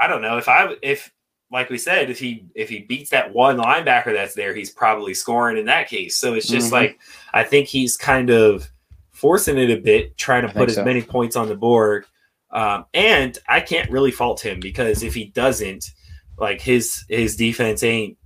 [0.00, 1.12] I don't know if I if
[1.50, 5.14] like we said, if he if he beats that one linebacker that's there, he's probably
[5.14, 6.16] scoring in that case.
[6.16, 6.72] So it's just Mhm.
[6.72, 6.98] like
[7.32, 8.68] I think he's kind of
[9.12, 10.84] forcing it a bit, trying to I put as so.
[10.84, 12.04] many points on the board.
[12.50, 15.90] Um, and I can't really fault him because if he doesn't,
[16.38, 18.16] like his his defense ain't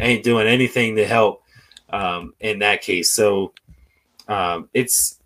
[0.00, 1.42] ain't doing anything to help
[1.90, 3.10] um, in that case.
[3.10, 3.52] So
[4.28, 5.20] um, it's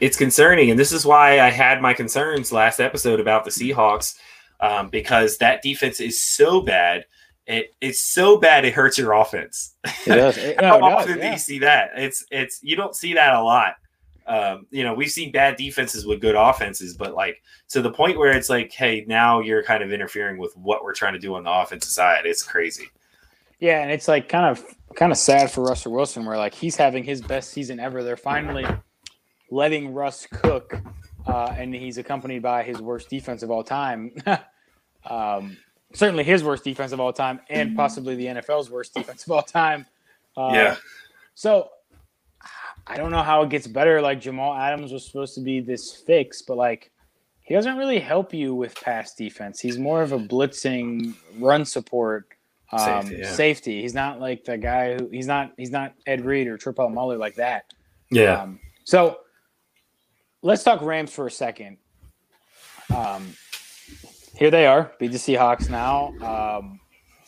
[0.00, 4.16] it's concerning, and this is why I had my concerns last episode about the Seahawks
[4.60, 7.06] um, because that defense is so bad.
[7.46, 9.74] It, it's so bad it hurts your offense.
[10.06, 10.36] It does.
[10.38, 11.32] It- How it does, often do yeah.
[11.32, 11.90] you see that?
[11.96, 13.74] It's it's you don't see that a lot.
[14.26, 18.18] Um, you know, we've seen bad defenses with good offenses, but like to the point
[18.18, 21.34] where it's like, hey, now you're kind of interfering with what we're trying to do
[21.34, 22.24] on the offensive side.
[22.24, 22.88] It's crazy.
[23.60, 24.64] Yeah, and it's like kind of
[24.94, 28.02] kind of sad for Russell Wilson, where like he's having his best season ever.
[28.02, 28.66] They're finally
[29.50, 30.74] letting Russ cook,
[31.26, 34.12] uh, and he's accompanied by his worst defense of all time.
[35.08, 35.56] um,
[35.92, 39.42] certainly his worst defense of all time, and possibly the NFL's worst defense of all
[39.42, 39.86] time.
[40.36, 40.76] Uh, Yeah.
[41.34, 41.68] So
[42.86, 44.00] I don't know how it gets better.
[44.02, 46.90] Like Jamal Adams was supposed to be this fix, but like
[47.40, 49.60] he doesn't really help you with pass defense.
[49.60, 52.28] He's more of a blitzing run support
[52.72, 53.82] um, Safety, safety.
[53.82, 57.16] He's not like the guy who he's not he's not Ed Reed or Trip Muller
[57.16, 57.72] like that.
[58.10, 58.42] Yeah.
[58.42, 59.20] Um, so
[60.42, 61.78] let's talk Rams for a second.
[62.94, 63.34] Um,
[64.36, 66.12] here they are, beat the Seahawks now.
[66.58, 66.80] Um,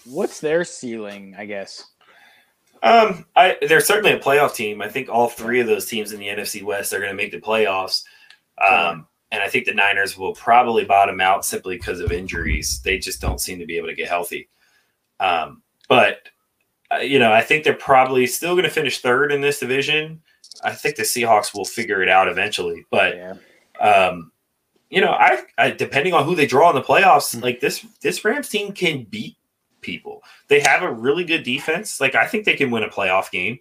[0.05, 1.35] what's their ceiling?
[1.39, 1.85] I guess.
[2.87, 4.81] Um, I they're certainly a playoff team.
[4.81, 7.33] I think all three of those teams in the NFC West are going to make
[7.33, 8.05] the playoffs.
[8.59, 12.81] Um, and I think the Niners will probably bottom out simply because of injuries.
[12.83, 14.49] They just don't seem to be able to get healthy.
[15.19, 16.21] Um, but
[16.95, 20.23] uh, you know, I think they're probably still going to finish third in this division.
[20.63, 22.87] I think the Seahawks will figure it out eventually.
[22.91, 23.15] But
[23.81, 24.31] um,
[24.91, 27.43] you know, I, I depending on who they draw in the playoffs, Hmm.
[27.43, 29.37] like this this Rams team can beat
[29.87, 30.23] people.
[30.49, 32.01] They have a really good defense.
[32.01, 33.59] Like I think they can win a playoff game.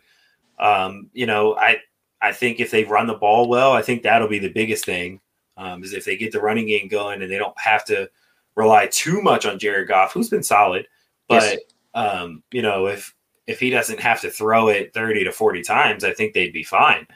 [0.60, 1.78] Um, you know, I
[2.22, 5.22] I think if they run the ball well, I think that'll be the biggest thing.
[5.58, 8.10] Um, is if they get the running game going and they don't have to
[8.56, 10.88] rely too much on Jared Goff, who's been solid.
[11.30, 11.60] But Yes.
[11.94, 13.14] um, you know, if
[13.48, 16.64] if he doesn't have to throw it 30 to 40 times, I think they'd be
[16.64, 17.08] fine.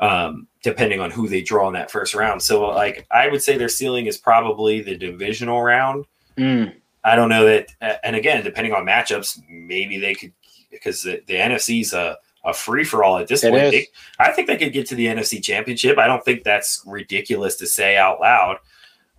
[0.00, 2.42] Um, depending on who they draw in that first round.
[2.42, 6.06] So like I would say their ceiling is probably the divisional round.
[6.38, 6.74] Mm.
[7.04, 10.32] I don't know that and again, depending on matchups, maybe they could
[10.70, 13.70] because the, the NFC's a, a free for all at this It point.
[13.72, 13.88] They-
[14.18, 15.98] I think they could get to the NFC championship.
[15.98, 18.58] I don't think that's ridiculous to say out loud.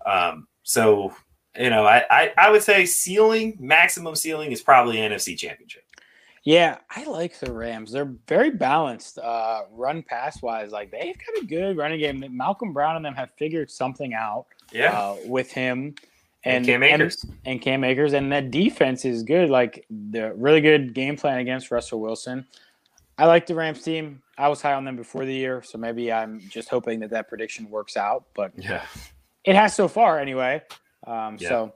[0.05, 1.13] Um, so
[1.59, 5.83] you know, I, I, I would say ceiling, maximum ceiling is probably NFC championship.
[6.43, 7.91] Yeah, I like the Rams.
[7.91, 10.71] They're very balanced, uh, run pass wise.
[10.71, 12.23] Like they've got a good running game.
[12.35, 14.97] Malcolm Brown and them have figured something out Yeah.
[14.97, 15.93] uh, with him
[16.43, 17.23] and, Cam Akers.
[17.23, 19.49] and, and Cam Akers, and that defense is good.
[19.49, 22.45] Like the really good game plan against Russell Wilson.
[23.17, 24.21] I like the Rams team.
[24.37, 27.29] I was high on them before the year, so maybe I'm just hoping that that
[27.29, 28.25] prediction works out.
[28.33, 28.83] But yeah.
[29.43, 30.63] it has so far anyway.
[31.05, 31.49] Um, Yeah.
[31.49, 31.73] So,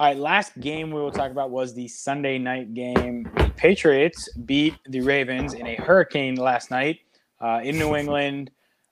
[0.00, 3.30] all right, last game we will talk about was the Sunday night game.
[3.36, 7.00] The Patriots beat the Ravens in a hurricane last night
[7.40, 8.50] uh, in New England.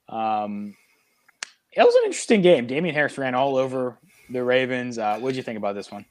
[0.09, 0.77] Um,
[1.73, 2.67] it was an interesting game.
[2.67, 3.99] Damien Harris ran all over
[4.31, 4.99] the Ravens.
[4.99, 6.05] Uh, what did you think about this one?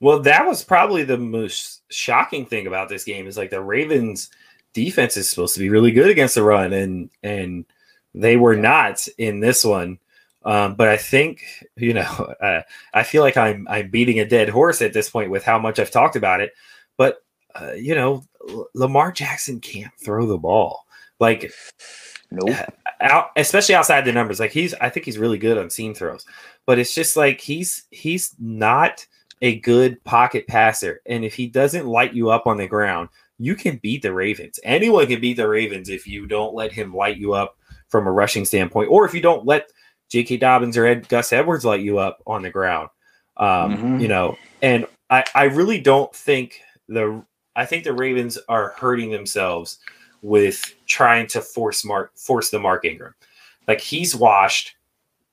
[0.00, 4.30] Well, that was probably the most shocking thing about this game is like the Ravens
[4.72, 7.64] defense is supposed to be really good against the run and and
[8.14, 9.98] they were not in this one.
[10.44, 11.42] Um, but I think
[11.76, 15.30] you know uh, I feel like I'm I'm beating a dead horse at this point
[15.30, 16.52] with how much I've talked about it.
[16.96, 17.24] But
[17.54, 18.24] uh, you know
[18.74, 20.86] Lamar Jackson can't throw the ball
[21.18, 21.52] like
[22.30, 22.56] Nope.
[23.00, 24.40] Out, especially outside the numbers.
[24.40, 26.24] Like he's, I think he's really good on seam throws,
[26.66, 29.06] but it's just like he's he's not
[29.42, 31.00] a good pocket passer.
[31.06, 34.58] And if he doesn't light you up on the ground, you can beat the Ravens.
[34.64, 38.12] Anyone can beat the Ravens if you don't let him light you up from a
[38.12, 39.68] rushing standpoint, or if you don't let
[40.10, 40.36] J.K.
[40.36, 42.88] Dobbins or Ed, Gus Edwards light you up on the ground.
[43.36, 44.00] Um, Mhm.
[44.00, 47.24] You know, and I, I really don't think the
[47.56, 49.78] I think the Ravens are hurting themselves
[50.22, 53.14] with trying to force Mark force the Mark Ingram.
[53.66, 54.76] Like he's washed,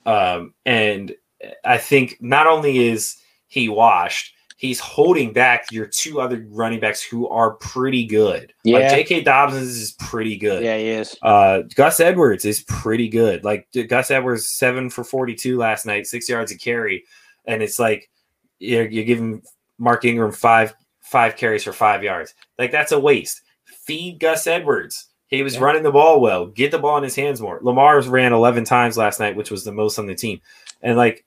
[0.05, 1.16] um, and
[1.64, 7.03] I think not only is he washed, he's holding back your two other running backs
[7.03, 8.53] who are pretty good.
[8.66, 8.89] Like Yeah.
[8.95, 9.22] J.K.
[9.22, 10.64] Dobbins is pretty good.
[10.64, 11.16] Yeah, he is.
[11.22, 13.43] Uh, Gus Edwards is pretty good.
[13.43, 17.03] Like Gus Edwards, seven for forty-two last night, six yards a carry,
[17.45, 18.09] and it's like
[18.59, 19.43] you're, you're giving
[19.78, 22.34] Mark Ingram five five carries for five yards.
[22.57, 23.41] Like that's a waste.
[23.66, 25.07] Feed Gus Edwards.
[25.32, 25.62] He was Yeah.
[25.62, 26.46] running the ball well.
[26.46, 27.60] Get the ball in his hands more.
[27.64, 30.40] Lamar's ran eleven times last night, which was the most on the team.
[30.84, 31.26] And like,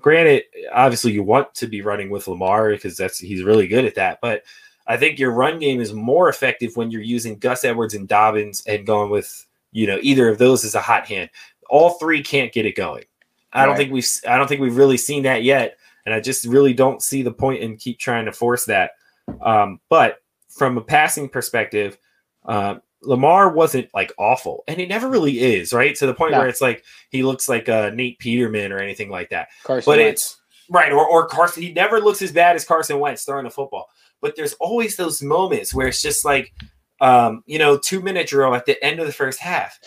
[0.00, 3.94] granted, obviously you want to be running with Lamar because that's he's really good at
[3.94, 4.42] that, but.
[4.84, 8.64] I think your run game is more effective when you're using Gus Edwards and Dobbins
[8.66, 11.30] and going with you know either of those as a hot hand.
[11.70, 13.04] All three can't get it going.
[13.52, 16.44] I don't think we've I don't think we've really seen that yet, and I just
[16.46, 18.90] really don't see the point in keep trying to force that.
[19.40, 21.96] Um, but from a passing perspective,
[22.44, 25.94] uh, Lamar wasn't like awful, and he never really is, right?
[25.96, 26.38] To the point No.
[26.38, 29.48] where it's like he looks like uh, Nate Peterman or anything like that.
[29.64, 30.22] Carson But Wentz.
[30.22, 30.40] it's
[30.70, 31.62] right, or, or Carson.
[31.62, 33.88] He never looks as bad as Carson Wentz throwing the football.
[34.20, 36.52] But there's always those moments where it's just like,
[37.00, 39.78] um, you know, two minute drill at the end of the first half.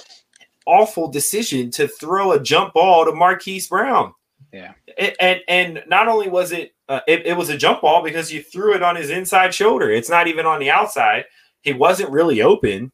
[0.66, 4.14] Awful decision to throw a jump ball to Marquise Brown.
[4.52, 4.74] Yeah.
[4.98, 8.32] It- and and not only was it, uh, it it was a jump ball because
[8.34, 9.90] you threw it on his inside shoulder.
[9.92, 11.26] It's not even on the outside.
[11.62, 12.92] He wasn't really open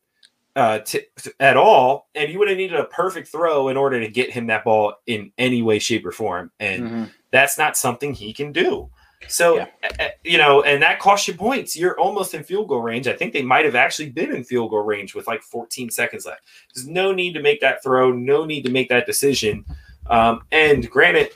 [0.56, 1.06] uh, t-
[1.40, 4.48] at all, and you would have needed a perfect throw in order to get him
[4.48, 6.52] that ball in any way, shape, or form.
[6.60, 7.12] And Mhm.
[7.32, 8.90] that's not something he can do.
[9.28, 9.68] So, Yeah.
[10.00, 11.76] uh, you know, and that costs you points.
[11.78, 13.08] You're almost in field goal range.
[13.08, 16.26] I think they might have actually been in field goal range with like 14 seconds
[16.26, 16.42] left.
[16.74, 19.64] There's no need to make that throw, no need to make that decision.
[20.08, 21.30] Um, and granted,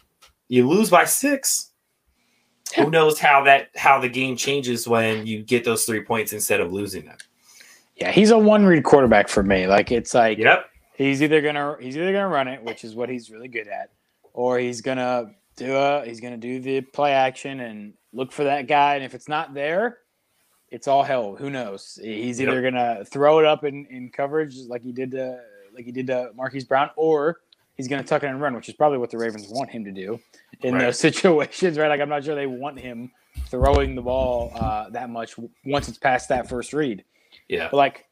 [0.47, 1.71] you lose by six.
[2.75, 6.59] Who knows how that how the game changes when you get those three points instead
[6.59, 7.17] of losing them?
[7.95, 9.67] Yeah, he's a one read quarterback for me.
[9.67, 10.65] Like it's like Yep.
[10.97, 13.91] he's either gonna he's either gonna run it, which is what he's really good at,
[14.33, 18.67] or he's gonna do a he's gonna do the play action and look for that
[18.67, 18.95] guy.
[18.95, 19.99] And if it's not there,
[20.69, 21.35] it's all hell.
[21.35, 21.97] Who knows?
[22.01, 25.39] He's either gonna throw it up in, in coverage like he did to
[25.73, 27.39] like he did to Marquise Brown, or
[27.75, 29.91] he's gonna tuck it and run, which is probably what the Ravens want him to
[29.93, 30.19] do
[30.61, 30.81] in Right.
[30.81, 31.87] those situations, right?
[31.87, 33.11] Like I'm not sure they want him
[33.47, 35.35] throwing the ball uh, that much
[35.65, 37.05] once it's past that first read.
[37.47, 37.69] Yeah.
[37.71, 38.05] But like,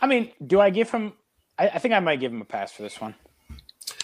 [0.00, 1.12] I mean, do I give him?
[1.58, 3.14] I, I think I might give him a pass for this one.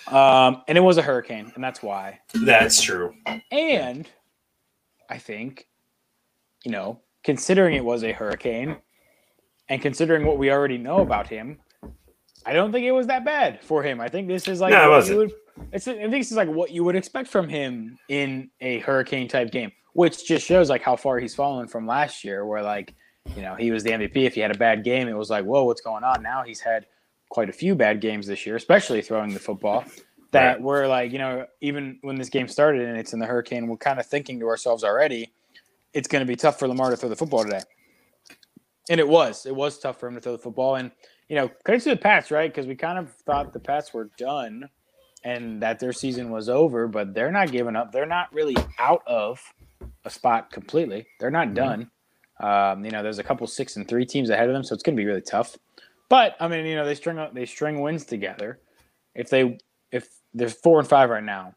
[0.07, 2.21] Um, and it was a hurricane, and that's why.
[2.35, 3.15] That's true.
[3.53, 4.09] And
[5.09, 5.69] I think,
[6.65, 8.77] you know, considering it was a hurricane,
[9.69, 11.59] and considering what we already know about him,
[12.45, 14.01] I don't think it was that bad for him.
[14.01, 15.33] I think this is like No, it what you would.
[15.73, 19.29] It's, I think this is like what you would expect from him in a hurricane
[19.29, 22.95] type game, which just shows like how far he's fallen from last year, where like
[23.37, 24.17] you know, he was the MVP.
[24.17, 26.23] If he had a bad game, it was like, whoa, what's going on?
[26.23, 26.87] Now he's had
[27.29, 29.85] quite a few bad games this year, especially throwing the football.
[30.33, 30.63] That Right.
[30.63, 33.77] we're like, you know, even when this game started and it's in the hurricane, we're
[33.77, 35.33] kind of thinking to ourselves already,
[35.93, 37.63] it's going to be tough for Lamar to throw the football today.
[38.89, 39.45] And it was.
[39.45, 40.77] It was tough for him to throw the football.
[40.77, 40.93] And,
[41.29, 42.49] you know, credit to the Pats, right?
[42.49, 44.69] Because we kind of thought the Pats were done
[45.25, 47.91] and that their season was over, but they're not giving up.
[47.91, 49.41] They're not really out of
[50.05, 51.07] a spot completely.
[51.19, 51.55] They're not mm-hmm.
[51.55, 51.91] done.
[52.41, 54.83] Um, you know, there's a couple six and three teams ahead of them, so it's
[54.83, 55.57] going to be really tough.
[56.09, 58.59] But I mean, you know, they string they string wins together.
[59.15, 59.59] If they
[59.93, 61.55] if there's four and five right now,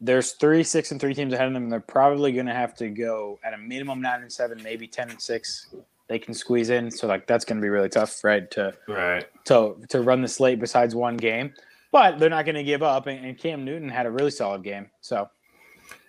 [0.00, 2.74] there's three six and three teams ahead of them, and they're probably going to have
[2.76, 5.74] to go at a minimum nine and seven, maybe ten and six.
[6.08, 8.50] They can squeeze in, so like that's going to be really tough, right?
[8.52, 9.26] To Right.
[9.46, 11.52] to to run the slate besides one game,
[11.90, 13.06] but they're not going to give up.
[13.06, 15.28] And, and Cam Newton had a really solid game, so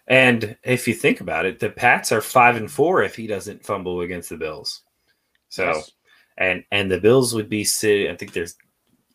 [0.09, 3.63] And if you think about it, the Pats are five and four if he doesn't
[3.63, 4.81] fumble against the Bills.
[5.49, 5.91] So yes.
[6.37, 7.61] and and the Bills would be.
[7.61, 8.55] I think there's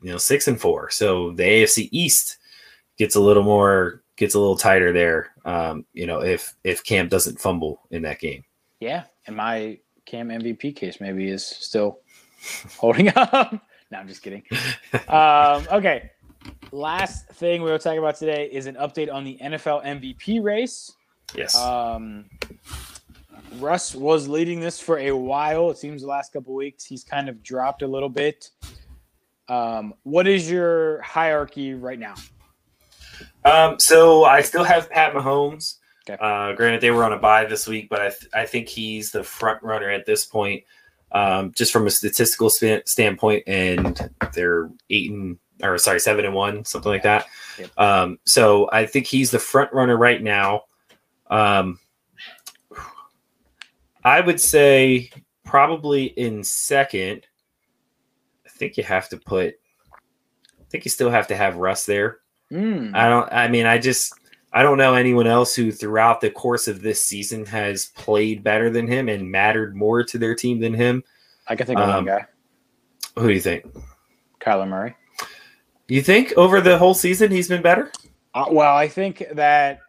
[0.00, 0.90] you know six and four.
[0.90, 2.38] So the AFC East
[2.96, 5.32] gets a little more gets a little tighter there.
[5.44, 8.44] Um, you know if if Cam doesn't fumble in that game.
[8.80, 12.00] yeah, and my Cam MVP case maybe is still
[12.78, 13.52] holding up.
[13.90, 14.44] no, I'm just kidding.
[15.08, 16.10] Um, okay.
[16.74, 20.90] Last thing we will talk about today is an update on the NFL MVP race.
[21.32, 21.54] Yes.
[21.54, 22.24] Um,
[23.58, 25.70] Russ was leading this for a while.
[25.70, 28.50] It seems the last couple weeks he's kind of dropped a little bit.
[29.48, 32.16] Um, what is your hierarchy right now?
[33.44, 35.76] Um, so I still have Pat Mahomes.
[36.10, 36.20] Okay.
[36.20, 39.12] Uh, granted, they were on a bye this week, but I, th- I think he's
[39.12, 40.64] the front runner at this point,
[41.12, 43.44] um, just from a statistical span- standpoint.
[43.46, 47.26] And they're eight and or sorry, seven and one, something like that.
[47.58, 47.70] Yep.
[47.78, 50.62] Um, so I think he's the front runner right now.
[51.30, 51.78] Um,
[54.04, 55.10] I would say
[55.44, 57.26] probably in second.
[58.46, 59.54] I think you have to put.
[59.94, 62.18] I think you still have to have Russ there.
[62.52, 63.32] Mm, I don't.
[63.32, 64.14] I mean, I just
[64.52, 68.70] I don't know anyone else who throughout the course of this season has played better
[68.70, 71.02] than him and mattered more to their team than him.
[71.48, 72.26] I can think of um, one guy,
[73.16, 73.66] Who do you think?
[74.40, 74.94] Kyler Murray.
[75.88, 77.92] You think over the whole season he's been better?
[78.34, 79.80] Uh, well, I think that.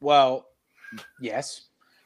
[0.00, 0.46] Well,
[1.20, 1.62] yes.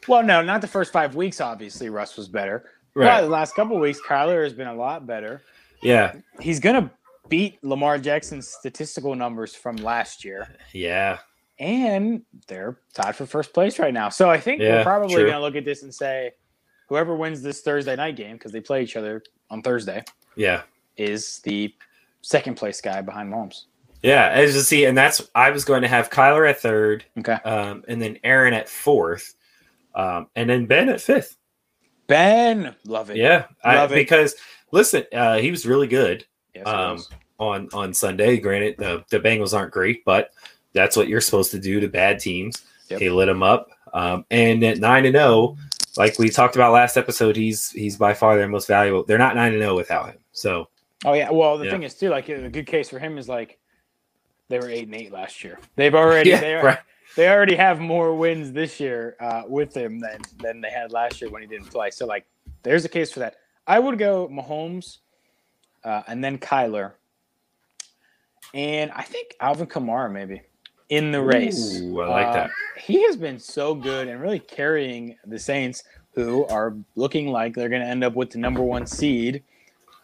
[0.08, 1.40] Well, no, not the first five weeks.
[1.40, 2.70] Obviously, Russ was better.
[2.94, 5.42] But the last couple weeks, Kyler has been a lot better.
[5.82, 6.14] Yeah.
[6.40, 6.90] He's gonna
[7.28, 11.18] beat Lamar Jackson's statistical numbers from last year, Yeah.
[11.60, 14.08] and they're tied for first place right now.
[14.08, 15.26] So I think Yeah, we're probably true.
[15.26, 16.32] gonna look at this and say,
[16.88, 20.02] whoever wins this Thursday night game because they play each other on Thursday
[20.34, 20.62] Yeah.
[20.96, 21.72] is the
[22.22, 23.64] second place guy behind Mahomes.
[24.02, 24.28] Yeah.
[24.32, 27.84] As you see, and that's I was going to have Kyler at third, Okay, um,
[27.88, 29.34] and then Aaron at fourth,
[29.94, 31.36] um, and then Ben at fifth.
[32.06, 33.18] Ben, love it.
[33.18, 33.96] Yeah, I, Love it.
[33.96, 34.34] because
[34.72, 36.24] listen, uh, he was really good.
[36.54, 36.98] Yes, um,
[37.38, 38.38] on on Sunday.
[38.38, 40.30] Granted, the the Bengals aren't great, but
[40.72, 42.64] that's what you're supposed to do to bad teams.
[42.88, 43.00] Yep.
[43.00, 45.56] He lit them up, um, and at nine and zero,
[45.96, 49.04] like we talked about last episode, he's he's by far their most valuable.
[49.04, 50.18] They're not nine and zero without him.
[50.32, 50.68] So
[51.05, 51.30] Oh yeah.
[51.30, 51.70] Well, the Yeah.
[51.72, 53.59] thing is too, like a good case for him is like
[54.48, 55.59] they were eight and eight last year.
[55.76, 56.78] They've already yeah, they, are, right.
[57.16, 61.20] they already have more wins this year uh, with him than than they had last
[61.20, 61.90] year when he didn't play.
[61.90, 62.26] So like,
[62.62, 63.36] there's a case for that.
[63.66, 64.98] I would go Mahomes,
[65.84, 66.92] uh, and then Kyler,
[68.53, 70.42] and I think Alvin Kamara maybe
[70.88, 71.80] in the race.
[71.80, 72.51] Ooh, I like Uh, that.
[72.76, 75.84] He has been so good and really carrying the Saints,
[76.14, 79.44] who are looking like they're going to end up with the number one seed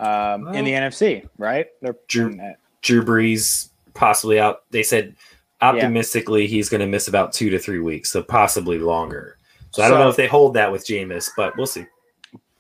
[0.01, 1.27] um, in the NFC.
[1.39, 1.67] Right?
[1.83, 2.39] They're Drew-
[2.83, 4.63] Drew Brees possibly out.
[4.71, 5.15] They said
[5.61, 9.37] optimistically he's going to miss about two to three weeks, so possibly longer.
[9.71, 11.85] So I don't know if they hold that with Jameis, but we'll see.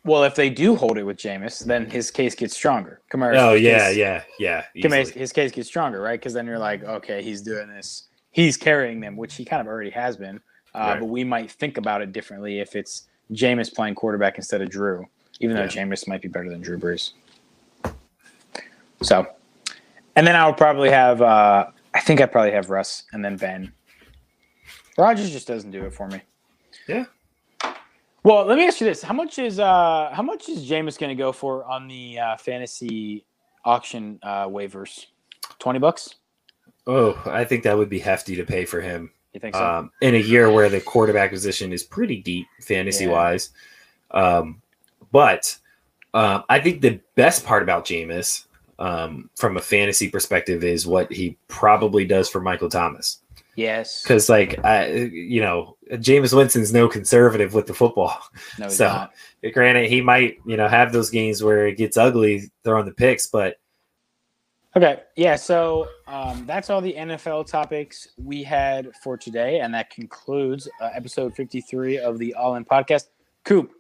[0.04, 3.00] Well, if they do hold it with Jameis, then his case gets stronger.
[3.10, 4.64] Kamara's Oh yeah, case, yeah, yeah.
[4.76, 6.18] Kamara's- his case gets stronger, right?
[6.20, 8.04] Because then you're like, okay, he's doing this.
[8.30, 10.40] He's carrying them, which he kind of already has been.
[10.74, 11.00] Uh, Right.
[11.00, 15.06] But we might think about it differently if it's Jameis playing quarterback instead of Drew,
[15.40, 15.68] even though Yeah.
[15.68, 17.12] Jameis might be better than Drew Brees.
[19.02, 19.26] So,
[20.16, 23.72] and then I'll probably have, uh, I think I'd probably have Russ and then Ben.
[24.96, 26.22] Rodgers just doesn't do it for me.
[26.88, 27.04] Yeah.
[28.22, 31.16] Well, let me ask you this: How much is uh how much is Jameis going
[31.16, 33.24] to go for on the uh, fantasy
[33.64, 35.06] auction uh, waivers?
[35.60, 36.16] Twenty bucks?
[36.88, 39.12] Oh, I think that would be hefty to pay for him.
[39.32, 39.64] You think so?
[39.64, 43.50] um, in a year where the quarterback position is pretty deep fantasy wise.
[44.10, 44.60] Um,
[45.12, 45.56] but
[46.14, 48.45] um, I think the best part about Jameis
[48.78, 53.20] um, from a fantasy perspective is what he probably does for Michael Thomas.
[53.54, 54.02] yes.
[54.02, 58.18] Because, like, I, you know, Jameis Winston's no conservative with the football.
[58.58, 59.12] No, So- not.
[59.52, 63.26] Granted, he might you know have those games where it gets ugly throwing the picks,
[63.28, 63.58] but
[64.76, 65.36] Okay, yeah.
[65.36, 70.90] So um, that's all the NFL topics we had for today, and that concludes uh,
[70.94, 73.04] episode fifty-three of the All In Podcast.
[73.44, 73.72] Coop,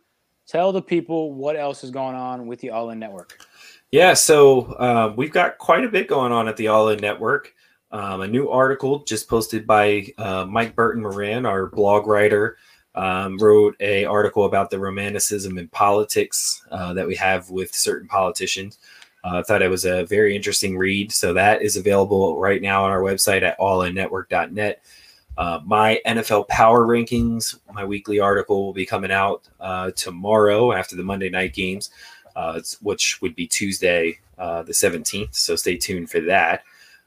[0.46, 3.45] tell the people what else is going on with the All In Network.
[3.92, 7.54] Yeah, so uh, we've got quite a bit going on at the All In Network.
[7.92, 12.58] Um, a new article just posted by uh, Mike Burton Moran, our blog writer,
[12.96, 18.08] um, wrote a article about the romanticism in politics uh, that we have with certain
[18.08, 18.78] politicians.
[19.24, 21.12] Uh, I thought it was a very interesting read.
[21.12, 24.82] So that is available right now on our website at allinnetwork.net.
[25.38, 30.96] Uh, my NFL power rankings, my weekly article will be coming out uh, tomorrow after
[30.96, 31.90] the Monday night games
[32.36, 35.34] uh, which would be Tuesday, uh, the 17th.
[35.34, 36.62] So stay tuned for that.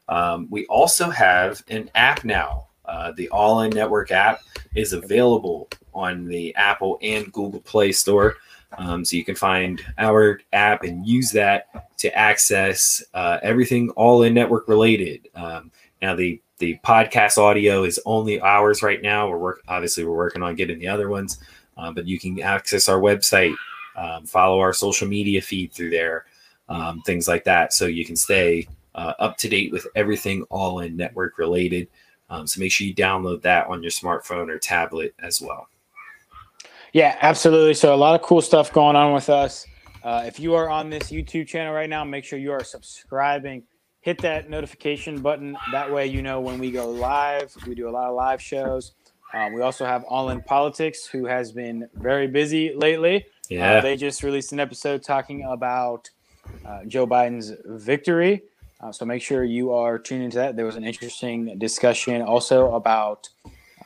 [0.10, 2.66] Um, we also have an app now.
[2.84, 4.42] Uh, the All In Network app
[4.76, 8.38] is available on the Apple and Google Play Store.
[8.78, 14.24] Um, so you can find our app and use that to access uh, everything All
[14.24, 15.28] In Network related.
[15.36, 15.72] Um,
[16.02, 19.30] now, the the podcast audio is only ours right now.
[19.30, 21.38] We're work obviously we're working on getting the other ones,
[21.78, 23.56] uh, but you can access our website
[24.00, 26.26] um, follow our social media feed through there,
[26.70, 27.74] um, things like that.
[27.74, 31.88] So you can stay uh, up to date with everything all in network related.
[32.30, 35.68] Um, so make sure you download that on your smartphone or tablet as well.
[36.94, 37.74] Yeah, absolutely.
[37.74, 39.66] So a lot of cool stuff going on with us.
[40.04, 43.64] Uh, if you are on this YouTube channel right now, make sure you are subscribing.
[44.02, 45.58] Hit that notification button.
[45.74, 47.54] That way, you know when we go live.
[47.68, 48.94] We do a lot of live shows.
[49.34, 53.26] Um, we also have All In Politics, who has been very busy lately.
[53.52, 53.82] Uh, Yeah.
[53.82, 56.10] they just released an episode talking about
[56.66, 58.44] uh, Joe Biden's victory.
[58.82, 60.56] Uh, so make sure you are tuned into that.
[60.56, 63.28] There was an interesting discussion also about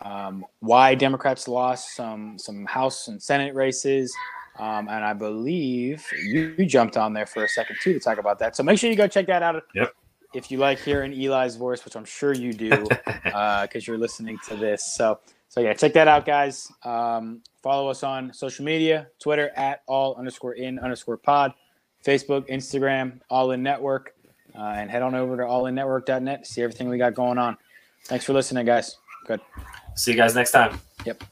[0.01, 4.13] um, why Democrats lost some some House and Senate races.
[4.59, 8.19] Um, and I believe you, you jumped on there for a second too to talk
[8.19, 8.55] about that.
[8.55, 9.63] So make sure you go check that out.
[9.73, 9.93] Yep.
[10.35, 12.85] If you like hearing Eli's voice, which I'm sure you do,
[13.23, 14.93] because you're listening to this.
[14.93, 16.71] So so yeah, check that out, guys.
[16.83, 21.53] Um, Follow us on social media Twitter at all underscore in underscore pod,
[22.05, 24.13] Facebook, Instagram, All In Network.
[24.53, 27.57] Uh, and head on over to allinnetwork.net to see everything we got going on.
[28.05, 28.97] Thanks for listening, guys.
[29.25, 29.39] Good.
[29.95, 30.79] See you guys next time.
[31.05, 31.23] Yep.